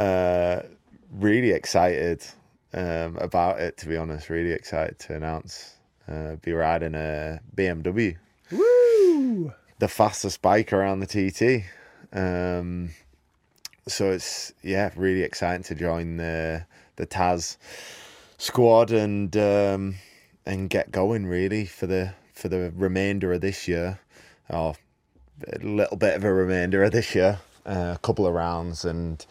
[0.00, 0.62] uh,
[1.10, 2.24] really excited
[2.72, 3.76] um, about it.
[3.78, 5.72] To be honest, really excited to announce.
[6.08, 8.16] Uh, be riding a BMW,
[8.52, 9.52] Woo!
[9.80, 11.64] the fastest bike around the TT.
[12.16, 12.90] Um,
[13.88, 16.64] so it's yeah, really exciting to join the
[16.96, 17.58] the TAS
[18.38, 19.94] squad and um,
[20.44, 23.98] and get going really for the for the remainder of this year,
[24.48, 24.74] or
[25.52, 27.38] a little bit of a remainder of this year.
[27.64, 29.26] Uh, a couple of rounds and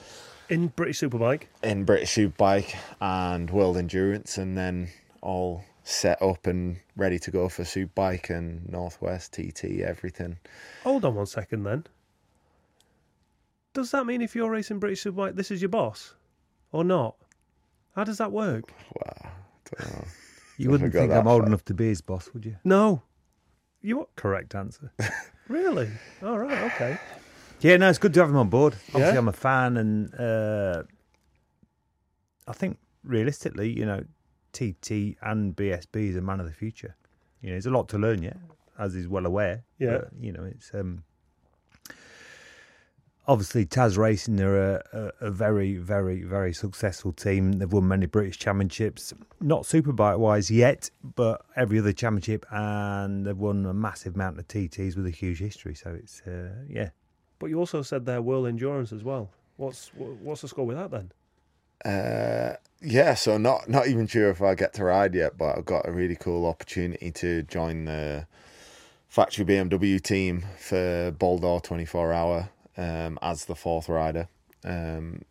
[0.50, 1.44] In British Superbike.
[1.64, 4.90] in British Superbike and World Endurance, and then
[5.22, 10.38] all set up and ready to go for Superbike and Northwest TT, everything.
[10.84, 11.86] Hold on one second then.
[13.76, 16.16] Does that mean if you're racing British Superbike, this is your boss?
[16.72, 17.16] Or not?
[17.96, 18.74] How does that work?
[18.96, 19.32] Wow.
[19.78, 20.06] Don't know.
[20.58, 21.48] You wouldn't think I'm old far.
[21.48, 22.56] enough to be his boss, would you?
[22.64, 23.02] No.
[23.82, 24.16] You what?
[24.16, 24.92] Correct answer.
[25.50, 25.90] Really?
[26.24, 26.98] All right, okay.
[27.60, 28.74] Yeah, no, it's good to have him on board.
[28.96, 29.20] Obviously, Yeah?
[29.20, 30.82] I'm a fan, and uh,
[32.48, 34.04] I think realistically, you know,
[34.54, 36.96] TT and BSB is a man of the future.
[37.42, 38.38] You know, there's a lot to learn yet,
[38.80, 39.64] as he's well aware.
[39.78, 39.98] Yeah.
[40.00, 41.04] But, you know, it's um,
[43.28, 44.36] obviously TAS Racing.
[44.36, 47.54] They're a, a, a very, very, very successful team.
[47.54, 53.38] They've won many British championships, not superbike wise yet, but every other championship, and they've
[53.38, 55.76] won a massive amount of TTs with a huge history.
[55.76, 56.90] So it's uh, yeah,
[57.40, 59.30] But you also said their World Endurance as well.
[59.58, 61.12] What's what's the score with that then?
[61.84, 65.66] Uh, yeah, so not not even sure if I get to ride yet, but I've
[65.66, 68.28] got a really cool opportunity to join the
[69.08, 74.28] factory BMW team for Bol d'Or 24 hour um, as the fourth rider.
[74.64, 75.22] Um,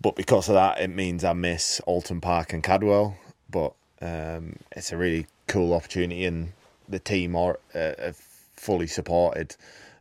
[0.00, 3.16] but because of that, it means I miss Oulton Park and Cadwell.
[3.50, 6.52] But um, it's a really cool opportunity, and
[6.88, 8.12] the team are uh,
[8.56, 9.56] fully supported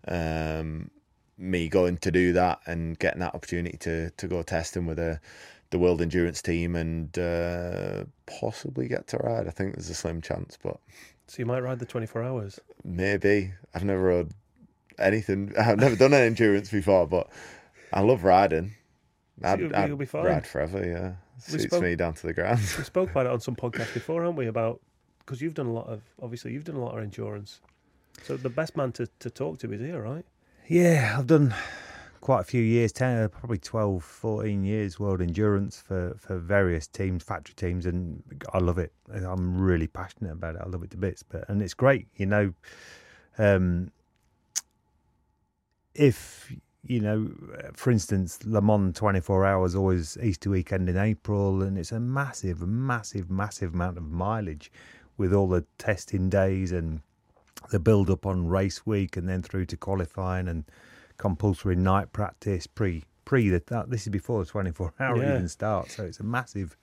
[0.07, 0.89] um,
[1.37, 5.19] me going to do that and getting that opportunity to to go testing with a
[5.71, 9.47] the World Endurance team and uh, possibly get to ride.
[9.47, 10.79] I think there's a slim chance, but
[11.27, 12.59] So you might ride the 24 hours.
[12.83, 14.31] maybe I've never rode
[14.99, 15.53] anything.
[15.59, 17.29] I've never done an endurance before, but
[17.93, 18.73] I love riding.
[19.43, 20.25] I'd, you'll- I'd you'll be fine.
[20.25, 20.85] ride forever.
[20.85, 22.59] Yeah, suits spoke- me down to the ground.
[22.77, 24.47] We spoke about it on some podcast before, haven't we?
[24.47, 24.81] About
[25.19, 27.61] because you've done a lot of obviously you've done a lot of endurance.
[28.23, 30.25] So the best man to, to talk to is here, right?
[30.67, 31.53] Yeah, I've done
[32.19, 37.23] quite a few years, 10, probably 12, 14 years world endurance for, for various teams,
[37.23, 38.21] factory teams, and
[38.53, 38.91] I love it.
[39.13, 40.61] I'm really passionate about it.
[40.65, 42.53] I love it to bits, but and it's great, you know.
[43.37, 43.91] Um,
[45.99, 46.51] if
[46.83, 47.29] you know,
[47.73, 52.61] for instance, Le Mans 24 hours, always Easter weekend in April, and it's a massive,
[52.61, 54.71] massive, massive amount of mileage
[55.17, 57.01] with all the testing days and
[57.69, 60.63] the build up on race week and then through to qualifying and
[61.17, 65.33] compulsory night practice pre pre the that this is before the 24 hour Yeah.
[65.33, 65.95] even starts.
[65.95, 66.77] So it's a massive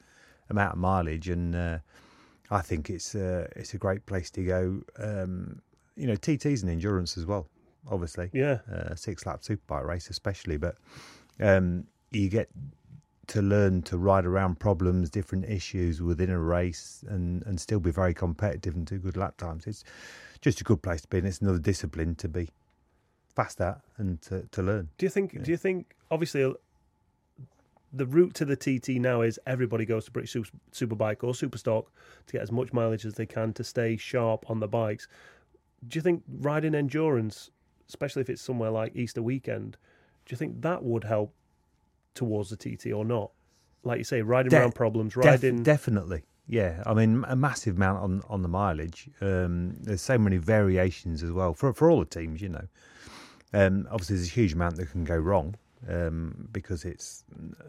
[0.50, 1.78] amount of mileage and uh,
[2.50, 4.82] I think it's uh, it's a great place to go.
[4.98, 5.62] Um,
[5.96, 7.48] you know TT's an endurance as well
[7.90, 8.58] obviously Yeah.
[8.72, 10.76] uh, six lap superbike race especially but
[11.40, 12.48] um, you get
[13.28, 17.90] to learn to ride around problems different issues within a race and and still be
[17.90, 19.82] very competitive and do good lap times it's
[20.40, 22.48] just a good place to be and it's another discipline to be
[23.34, 25.42] fast at and to, to learn Do you think?
[25.42, 25.94] Do you think?
[26.10, 26.52] Obviously, uh,
[27.92, 31.86] the route to the TT now is everybody goes to British Super, Superbike or Superstock
[32.26, 35.08] to get as much mileage as they can to stay sharp on the bikes.
[35.86, 37.50] Do you think riding endurance,
[37.88, 39.76] especially if it's somewhere like Easter weekend,
[40.24, 41.34] do you think that would help
[42.14, 43.30] towards the TT or not?
[43.84, 45.62] Like you say, riding De- around problems, Def- riding.
[45.62, 50.36] definitely yeah i mean a massive amount on on the mileage um there's so many
[50.36, 52.64] variations as well for for all the teams you know
[53.52, 55.56] um obviously there's a huge amount that can go wrong
[55.88, 57.24] um because it's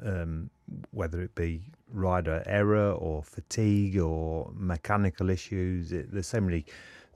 [0.05, 0.47] um
[0.91, 1.59] whether it be
[1.91, 6.63] rider error or fatigue or mechanical issues it, there's so many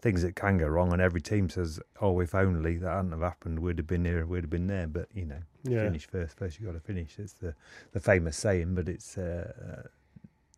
[0.01, 3.21] things that can go wrong and every team says oh if only that hadn't have
[3.21, 5.83] happened we'd have been here we'd have been there but you know yeah.
[5.83, 6.37] finish first.
[6.37, 7.15] First, you got to finish.
[7.17, 7.53] It's the
[7.91, 9.87] the famous saying, but it's uh, uh,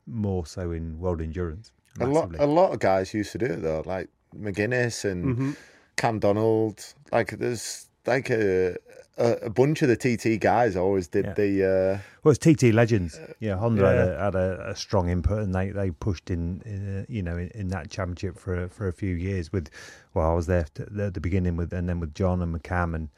[0.08, 1.72] more so in world endurance.
[2.00, 5.52] A lot, a lot of guys used to do it though, like McGuinness and hmm
[5.96, 6.84] Cam Donald.
[7.12, 8.78] Like there's like a
[9.18, 11.34] a, a bunch of the TT guys always did Yeah.
[11.34, 11.64] the.
[11.66, 13.20] Uh, Well, it's TT Legends.
[13.40, 17.00] Yeah, Honda had, a, had a, a strong input, and they, they pushed in, in
[17.02, 19.52] uh, you know, in, in that championship for a, for a few years.
[19.52, 19.70] With,
[20.14, 22.96] well, I was there t- at the beginning with, and then with John and McCam
[22.96, 23.10] and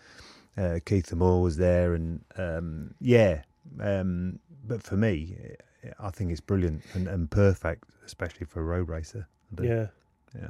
[0.58, 3.44] uh, Keith Amor was there, and um, yeah.
[3.80, 5.36] Um, but for me,
[6.00, 9.28] I think it's brilliant and, and perfect, especially for a road racer.
[9.58, 9.64] I.
[9.64, 9.88] Yeah.
[10.36, 10.50] yeah.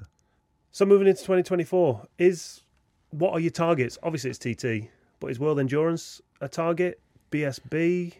[0.71, 2.61] So moving into 2024, is
[3.11, 3.97] what are your targets?
[4.03, 4.89] Obviously, it's TT,
[5.31, 6.99] is World Endurance a target?
[7.31, 8.13] BSB,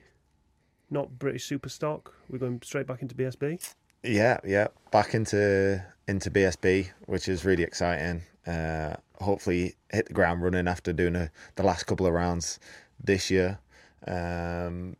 [0.89, 2.07] not British Superstock.
[2.29, 3.73] We're going straight back into BSB.
[4.03, 8.21] Yeah, yeah, back into into BSB, which is really exciting.
[8.45, 12.59] Uh, hopefully, hit the ground running after doing a, the last couple of rounds
[13.03, 13.59] this year.
[14.07, 14.95] Um,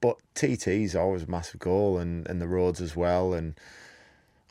[0.00, 3.32] but TT is always a massive goal, and, and the roads as well.
[3.32, 3.54] And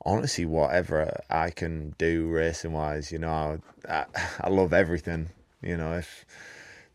[0.06, 4.06] honestly, whatever I can do racing wise, you know, I,
[4.39, 5.30] I love everything.
[5.62, 6.26] You know, if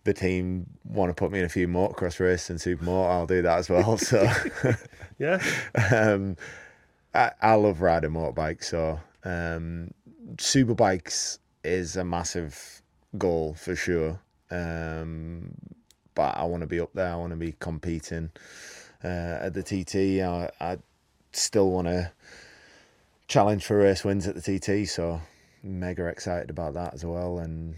[0.06, 3.42] the team want to put me in a few motocross races and supermoto, I'll do
[3.42, 3.98] that as well.
[4.06, 4.26] So.
[5.18, 5.42] Yeah.
[5.90, 6.36] um,
[7.14, 9.90] I, I love riding motorbikes, so um,
[10.36, 12.82] superbikes is a massive
[13.16, 14.20] goal for sure.
[14.50, 15.54] Um,
[16.14, 17.10] but I want to be up there.
[17.10, 18.30] I want to be competing
[19.02, 20.22] uh, at the TT.
[20.22, 20.78] I, I
[21.32, 22.12] still want to
[23.28, 25.20] challenge for race wins at the TT, so
[25.62, 27.38] mega excited about that as well.
[27.38, 27.76] And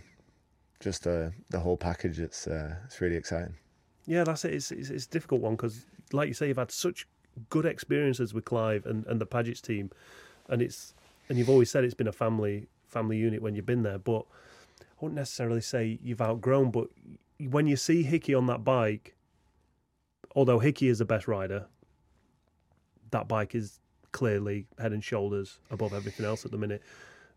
[0.81, 2.21] just the the whole package.
[2.21, 3.55] It's uh, it's really exciting.
[4.07, 4.55] Yeah, that's it.
[4.55, 7.07] It's, it's, it's a difficult one because, like you say, you've had such
[7.51, 9.91] good experiences with Clive and, and the Padgett's team,
[10.49, 10.95] and it's
[11.29, 13.99] and you've always said it's been a family family unit when you've been there.
[13.99, 14.25] But
[14.81, 16.71] I wouldn't necessarily say you've outgrown.
[16.71, 16.89] But
[17.39, 19.15] when you see Hickey on that bike,
[20.35, 21.67] although Hickey is the best rider,
[23.11, 23.81] that bike is
[24.13, 26.83] clearly head and shoulders above everything else at the minute,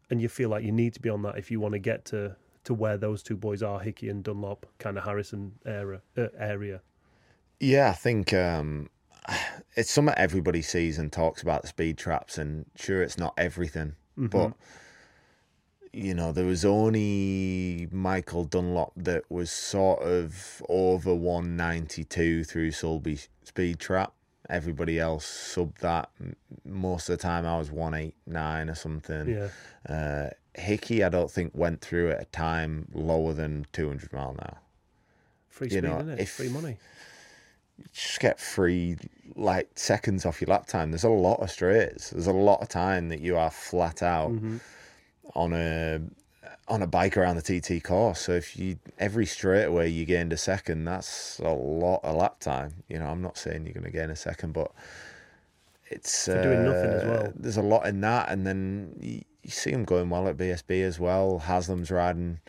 [0.09, 2.05] and you feel like you need to be on that if you want to get
[2.05, 6.27] to to where those two boys are, Hickey and Dunlop, kind of Harrison era uh,
[6.37, 6.81] area.
[7.59, 8.89] Yeah, I think um,
[9.75, 14.53] it's something everybody sees and talks about speed traps, and sure, it's not everything, but
[15.93, 23.27] you know, there was only Michael Dunlop that was sort of over 192 through Sulby
[23.43, 24.13] speed trap.
[24.49, 26.09] Everybody else sub that.
[26.65, 29.29] Most of the time, I was 189 or something.
[29.29, 29.47] Yeah.
[29.87, 34.39] Uh, Hickey, I don't think went through at a time lower than 200 mile an
[34.41, 34.57] hour.
[35.49, 36.19] Free You speed, know, isn't it?
[36.19, 36.77] if- Free money.
[37.93, 38.95] just get free
[39.35, 40.91] like seconds off your lap time.
[40.91, 42.11] There's a lot of straights.
[42.11, 44.57] There's a lot of time that you are flat out Mm-hmm.
[45.35, 46.01] on a
[46.67, 48.19] on a bike around the TT course.
[48.21, 52.83] So if you every straightaway you gained a second, that's a lot of lap time.
[52.87, 54.71] You know, I'm not saying you're going to gain a second, but
[55.89, 57.33] it's For doing nothing as uh, well.
[57.35, 60.99] There's a lot in that, and then you, see him going well at BSB as
[60.99, 61.39] well.
[61.39, 62.39] Haslam's riding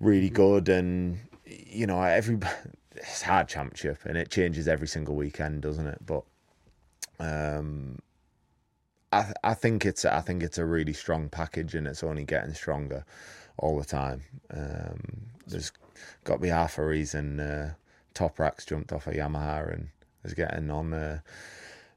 [0.00, 0.34] really Mm-hmm.
[0.34, 2.38] good, and you know every
[2.96, 6.04] it's a hard championship, and it changes every single weekend, doesn't it?
[6.04, 6.24] But
[7.20, 7.98] um,
[9.12, 12.54] I I think it's I think it's a really strong package, and it's only getting
[12.54, 13.04] stronger
[13.58, 14.22] all the time.
[14.52, 15.00] Um,
[15.46, 15.72] there's
[16.24, 17.74] got to be half a reason uh,
[18.14, 19.88] Toprak's jumped off a Yamaha and
[20.24, 21.20] is getting on uh,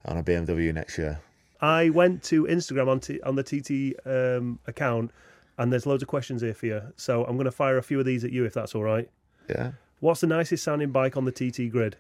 [0.05, 1.19] on a BMW next year.
[1.61, 5.11] I went to Instagram on t- on the TT um, account,
[5.57, 6.81] and there's loads of questions here for you.
[6.97, 9.09] So I'm going to fire a few of these at you if that's all right.
[9.49, 9.71] Yeah.
[10.01, 11.95] What's the nicest sounding bike on the TT grid?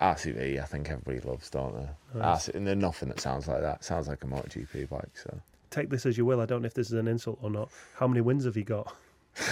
[0.00, 2.18] RCV, I think everybody loves, don't they?
[2.18, 2.48] Nice.
[2.48, 3.84] RC- and there's nothing that sounds like that.
[3.84, 5.16] Sounds like a MotoGP bike.
[5.16, 6.40] So Take this as you will.
[6.40, 7.70] I don't know if this is an insult or not.
[7.96, 8.92] How many wins have you got?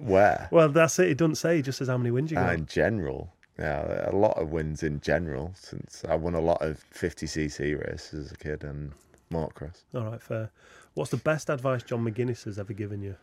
[0.00, 0.48] Where?
[0.50, 1.10] Well, that's it.
[1.10, 1.58] It doesn't say.
[1.58, 2.54] It just says how many wins you Uh, got.
[2.54, 5.52] in general, yeah, a lot of wins in general.
[5.56, 8.92] Since I won a lot of 50cc races as a kid and
[9.30, 9.82] motocross.
[9.94, 10.50] All right, fair.
[10.94, 13.16] What's the best advice John McGuinness has ever given you?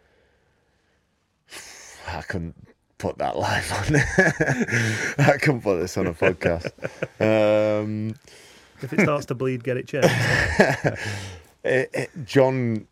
[2.07, 2.55] I couldn't
[2.97, 3.95] put that live on.
[5.25, 6.71] I couldn't put this on a podcast.
[7.21, 8.15] Um,
[8.81, 10.07] If it starts to bleed, get it checked.
[11.63, 12.87] it, it, John,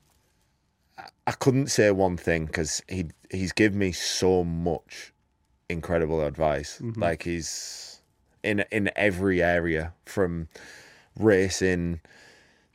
[1.26, 5.14] I couldn't say one thing because he he's given me so much
[5.70, 6.82] incredible advice.
[7.02, 8.02] Like he's
[8.44, 10.48] in in every area from
[11.18, 12.02] racing,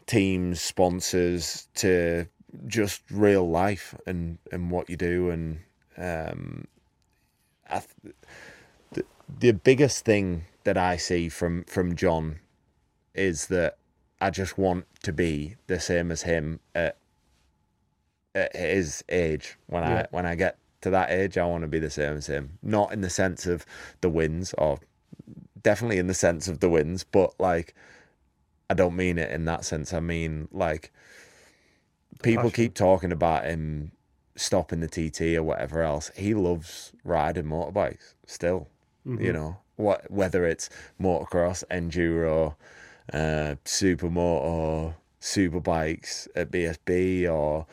[0.07, 2.27] teams, sponsors to
[2.67, 5.61] just real life and and what you do and
[5.97, 6.67] um,
[7.69, 8.15] I th-
[8.93, 9.05] the
[9.41, 12.41] the biggest thing that I see from from John
[13.15, 13.79] is that
[14.21, 16.97] I just want to be the same as him at,
[18.35, 19.57] at his age.
[19.67, 20.01] When Yeah.
[20.01, 22.59] I when I get to that age, I want to be the same as him.
[22.63, 23.67] Not in the sense of
[24.03, 24.79] the wins, or
[25.63, 27.75] definitely in the sense of the wins, but like
[28.71, 29.93] I don't mean it in that sense.
[29.93, 30.93] I mean like
[32.23, 32.65] people passion.
[32.65, 33.93] keep talking about him
[34.37, 38.69] stopping the TT or whatever else, he loves riding motorbikes still.
[39.25, 40.69] You know, what whether it's
[41.01, 42.57] motocross, enduro,
[43.13, 47.67] uh, supermoto, super bikes at BSB or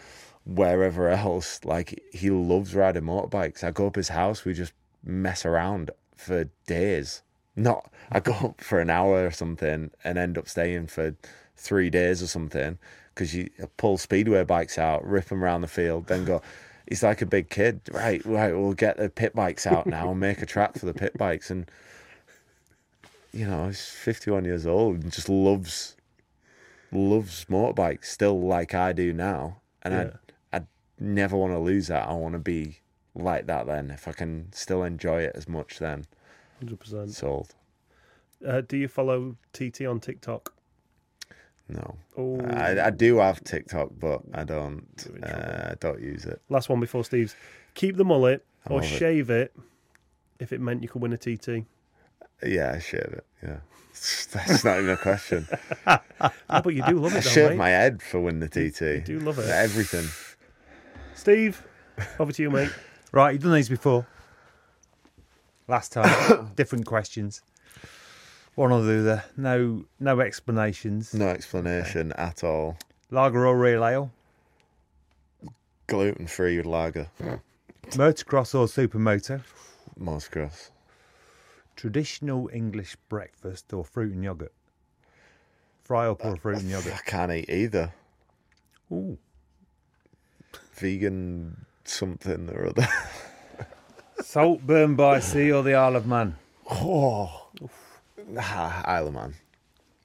[0.46, 1.64] wherever else.
[1.64, 3.64] Like he loves riding motorbikes.
[3.64, 4.74] I go up his house, we just
[5.04, 7.22] mess around for days.
[7.56, 11.16] Not I go up for an hour or something and end up staying for
[11.56, 12.78] three days or something
[13.14, 16.42] because you pull speedway bikes out, rip them around the field, then go.
[16.88, 18.26] He's like a big kid, right?
[18.26, 21.18] Right, we'll get the pit bikes out now and make a track for the pit
[21.18, 21.50] bikes.
[21.50, 21.70] And
[23.32, 25.96] you know, he's fifty-one years old and just loves
[26.92, 29.58] loves motorbikes still like I do now.
[29.84, 30.00] And Yeah.
[30.00, 30.14] I I
[31.02, 32.08] never want to lose that.
[32.08, 32.78] I want to be
[33.16, 33.91] like that then.
[33.91, 36.06] If I can still enjoy it as much, then
[36.60, 37.12] Hundred percent.
[37.12, 37.56] sold.
[38.45, 40.54] Uh, do you follow TT on TikTok?
[41.70, 44.86] No, Oh, I, I do have TikTok, but I don't.
[45.24, 46.41] Uh, don't use it.
[46.49, 47.36] last one before Steve's.
[47.76, 48.88] Keep the mullet I or love it.
[48.88, 49.56] shave it
[50.39, 51.66] if it meant you could win a TT.
[52.45, 53.26] Yeah, I shaved it.
[53.41, 53.58] Yeah,
[54.34, 55.47] that's not even a question.
[56.24, 57.58] Ah, but you do love I it, though, shaved mate.
[57.58, 58.82] my head for win the TT.
[58.82, 59.49] You do love it.
[59.49, 60.06] Everything.
[61.22, 61.61] Steve,
[62.17, 62.72] over to you, mate.
[63.11, 64.07] Right, you've done these before.
[65.67, 67.43] Last time, different questions.
[68.55, 69.24] One or the other.
[69.38, 71.13] No, no explanations.
[71.13, 72.78] No explanation at all.
[73.11, 74.11] Lager or real ale.
[75.86, 77.11] Gluten free lager.
[77.89, 79.43] Motocross or supermoto.
[79.99, 80.72] Motocross.
[81.76, 84.53] Traditional English breakfast or fruit and yogurt.
[85.84, 86.93] Fry up or fruit and yogurt.
[86.93, 87.93] I can't eat either.
[88.91, 89.19] Ooh.
[90.82, 92.88] Vegan something or other.
[94.23, 96.36] Saltburn by Sea or the Isle of Man.
[96.71, 97.49] Oh.
[98.36, 99.34] Ah, Isle of Man.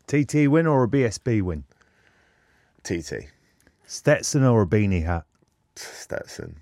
[0.07, 1.65] TT win or a BSB win.
[2.83, 3.31] TT.
[3.87, 5.25] Stetson or a beanie hat.
[5.77, 6.57] Stetson.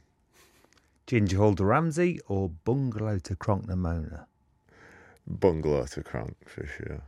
[1.08, 4.28] Ginger Hall to Ramsey or bungalow to Cronk-ny-Mona.
[5.26, 7.02] Bungalow to Cronk for sure.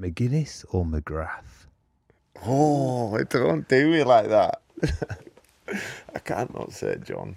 [0.00, 1.66] McGuinness or McGrath.
[2.46, 4.62] Oh, I don't do me like that.
[6.14, 7.36] I can't not say John.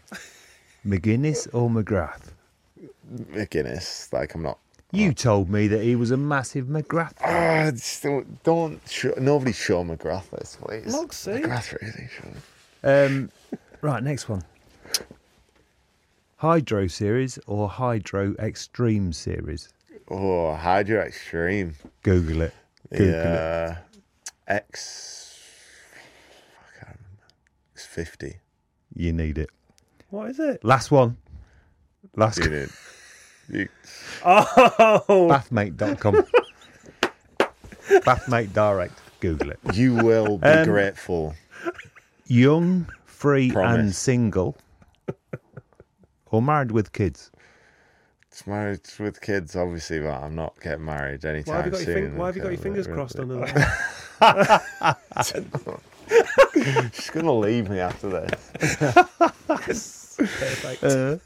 [0.85, 2.31] McGuinness or McGrath.
[3.31, 4.11] McGuinness.
[4.13, 4.59] Like I'm not.
[4.91, 7.15] You told me that he was a massive McGrath.
[7.21, 8.43] Ah, just don't.
[8.43, 10.93] don't show, nobody show McGrath this, please.
[10.93, 11.31] Look, see?
[11.31, 12.35] McGrath really should.
[12.83, 13.31] Um,
[13.81, 14.43] right, next one.
[16.37, 19.69] Hydro series or Hydro Extreme series?
[20.09, 21.75] Oh, Hydro Extreme.
[22.03, 22.53] Google it.
[22.91, 23.11] Google it.
[23.11, 23.77] Yeah.
[24.47, 25.14] X.
[27.97, 28.09] I can't remember.
[28.09, 28.37] X fifty.
[28.95, 29.49] You need it.
[30.09, 30.63] What is it?
[30.63, 31.17] Last one.
[32.15, 32.69] Last You did.
[33.49, 33.67] You,
[34.23, 36.25] Oh, bathmate.com.
[37.89, 38.93] Bathmate Direct.
[39.19, 39.59] Google it.
[39.73, 41.33] you will be Um, grateful.
[42.27, 44.55] Young, free, and single,
[46.31, 47.31] or married with kids.
[48.31, 51.77] It's married with kids, obviously, but I'm not getting married anytime why have you got
[51.79, 52.09] your, soon.
[52.09, 53.35] fing- why have you got your fingers crossed under
[54.19, 54.97] that?
[56.93, 58.75] She's gonna leave me after this.
[60.17, 61.21] Perfect.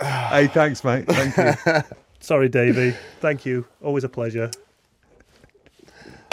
[0.00, 1.06] hey, thanks, mate.
[1.06, 1.82] Thank you.
[2.20, 2.94] Sorry, Davey.
[3.20, 3.66] Thank you.
[3.82, 4.50] Always a pleasure.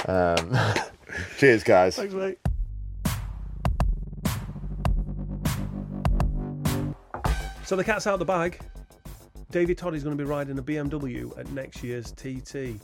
[0.05, 0.57] Um,
[1.37, 1.95] cheers, guys.
[1.95, 2.37] Thanks, mate.
[7.63, 8.59] So the cat's out of the bag.
[9.51, 12.79] David Todd is going to be riding a BMW at next year's TT.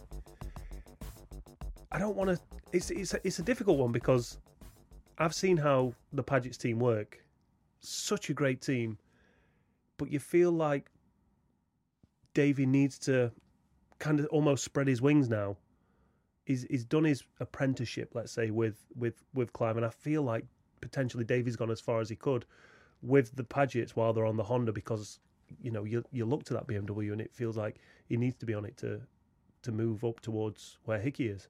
[1.91, 2.39] I don't want to.
[2.71, 4.39] It's it's a, it's a difficult one because
[5.17, 7.23] I've seen how the Padgett's team work.
[7.79, 8.97] Such a great team,
[9.97, 10.89] but you feel like
[12.33, 13.31] Davey needs to
[13.99, 15.57] kind of almost spread his wings now.
[16.45, 20.45] He's he's done his apprenticeship, let's say, with with with Clive, and I feel like
[20.81, 22.45] potentially Davey's gone as far as he could
[23.01, 25.19] with the Padgetts while they're on the Honda because
[25.61, 28.45] you know you you look to that BMW and it feels like he needs to
[28.45, 29.01] be on it to
[29.61, 31.47] to move up towards where Hickey is.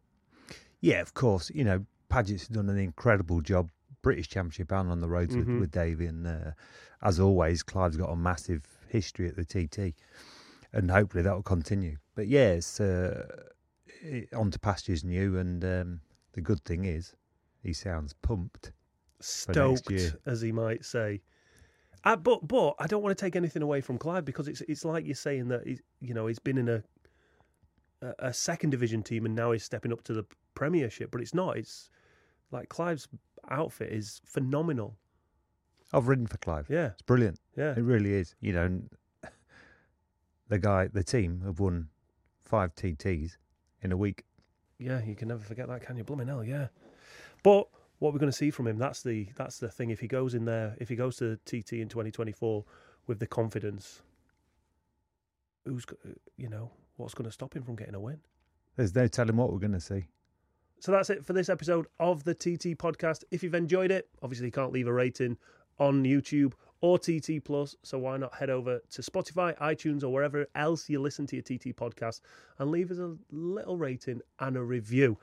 [0.82, 1.49] Yeah, of course.
[1.53, 3.72] You know, Padgett's done an incredible job,
[4.03, 5.39] British Championship and on the roads Mhm.
[5.39, 6.05] with, with Davey.
[6.05, 6.51] And uh,
[7.01, 9.95] as always, Clive's got a massive history at the TT,
[10.72, 11.97] and hopefully that will continue.
[12.14, 13.26] But yeah, it's uh,
[14.01, 15.38] it, on to pastures new.
[15.38, 16.01] And um,
[16.34, 17.16] the good thing is,
[17.64, 18.74] he sounds pumped.
[19.20, 21.22] Stoked, as he might say.
[22.03, 24.86] I, but but I don't want to take anything away from Clive because it's it's
[24.86, 26.84] like you're saying that he's you know he's been in a
[28.01, 31.34] a, a second division team and now he's stepping up to the Premiership, but it's
[31.34, 31.57] not.
[31.57, 31.89] It's
[32.54, 33.08] like Clive's
[33.49, 34.95] outfit is phenomenal.
[35.91, 36.68] I've ridden for Clive.
[36.70, 37.39] Yeah, It's brilliant.
[37.58, 37.74] yeah.
[37.76, 38.36] It really is.
[38.39, 38.82] You know,
[40.47, 41.89] the guy, the team have won
[42.45, 43.38] five TTs
[43.82, 44.24] in a week.
[44.80, 46.04] Yeah, you can never forget that, can you?
[46.04, 46.68] Blooming hell, yeah.
[47.43, 47.68] But
[47.99, 48.78] what we're going to see from him.
[48.78, 49.89] That's the that's the thing.
[49.89, 52.66] If he goes in there, if he goes to TT in 2024
[53.08, 54.01] with the confidence,
[55.66, 55.86] who's
[56.38, 58.20] you know what's going to stop him from getting a win?
[58.76, 60.08] There's no telling what we're going to see.
[60.84, 63.23] So that's it for this episode of the TT podcast.
[63.31, 65.38] If you've enjoyed it, obviously you can't leave a rating
[65.79, 67.73] on YouTube or TT Plus.
[67.84, 71.43] So why not head over to Spotify, iTunes, or wherever else you listen to your
[71.43, 72.19] TT podcast
[72.59, 75.17] and leave us a little rating and a review.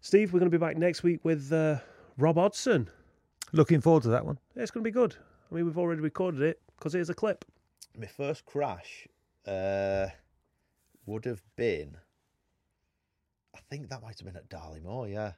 [0.00, 1.78] Steve, we're going to be back next week with uh,
[2.18, 2.88] Rob Hodson.
[3.52, 4.40] Looking forward to that one.
[4.56, 5.14] Yeah, it's going to be good.
[5.52, 7.44] I mean, we've already recorded it because here's a clip.
[7.96, 9.06] My first crash
[9.46, 10.08] uh,
[11.06, 11.98] would have been,
[13.54, 15.32] I think that might have been at Darley Moor, yeah.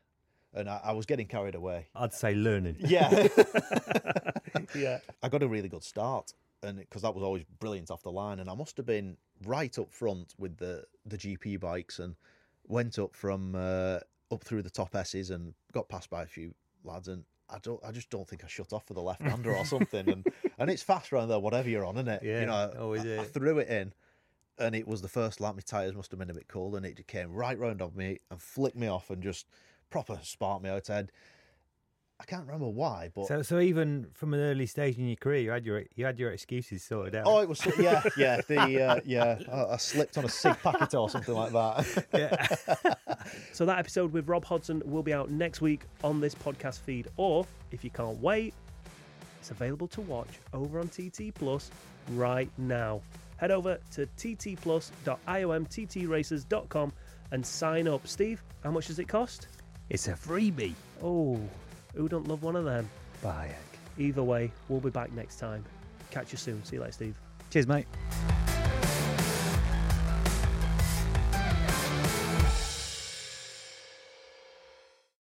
[0.55, 1.89] And I, I was getting carried away.
[1.95, 2.77] I'd say learning.
[2.81, 3.29] Yeah.
[4.75, 4.99] Yeah.
[5.23, 8.41] I got a really good start, and because that was always brilliant off the line,
[8.41, 12.15] and I must have been right up front with the the GP bikes, and
[12.67, 13.99] went up from uh,
[14.31, 16.55] up through the top S's and got passed by a few
[16.85, 19.55] lads, and I don't, I just don't think I shut off for the left hander
[19.55, 20.27] or something, and
[20.59, 22.23] and it's fast around there, whatever you're on, isn't it?
[22.23, 23.93] Yeah, you know, always I, I threw it in.
[24.59, 25.55] And it was the first lap.
[25.55, 28.19] My tyres must have been a bit cold, and it came right round on me
[28.31, 29.47] and flicked me off and just
[29.91, 31.13] proper sparked me out head.
[32.19, 35.41] I can't remember why, but So, so even from an early stage in your career,
[35.41, 37.25] you had your you had your excuses sorted out.
[37.27, 39.39] Oh, it was yeah, yeah, the uh, yeah.
[39.53, 42.07] I, I slipped on a sig packet or something like that.
[42.15, 42.95] yeah.
[43.53, 47.09] So that episode with Rob Hodson will be out next week on this podcast feed,
[47.17, 48.55] or if you can't wait,
[49.41, 51.73] it's available to watch over on TT Plus
[52.13, 53.01] right now.
[53.37, 56.93] Head over to ttplus.iomttraces.com
[57.33, 58.07] and sign up.
[58.07, 59.49] Steve, how much does it cost?
[59.91, 60.75] It's a freebie.
[61.03, 61.39] Oh,
[61.95, 62.89] who don't love one of them?
[63.23, 63.53] Bayek.
[63.99, 65.65] Either way, we'll be back next time.
[66.11, 66.65] Catch you soon.
[66.65, 67.15] See you later, Steve.
[67.51, 67.87] Cheers, mate.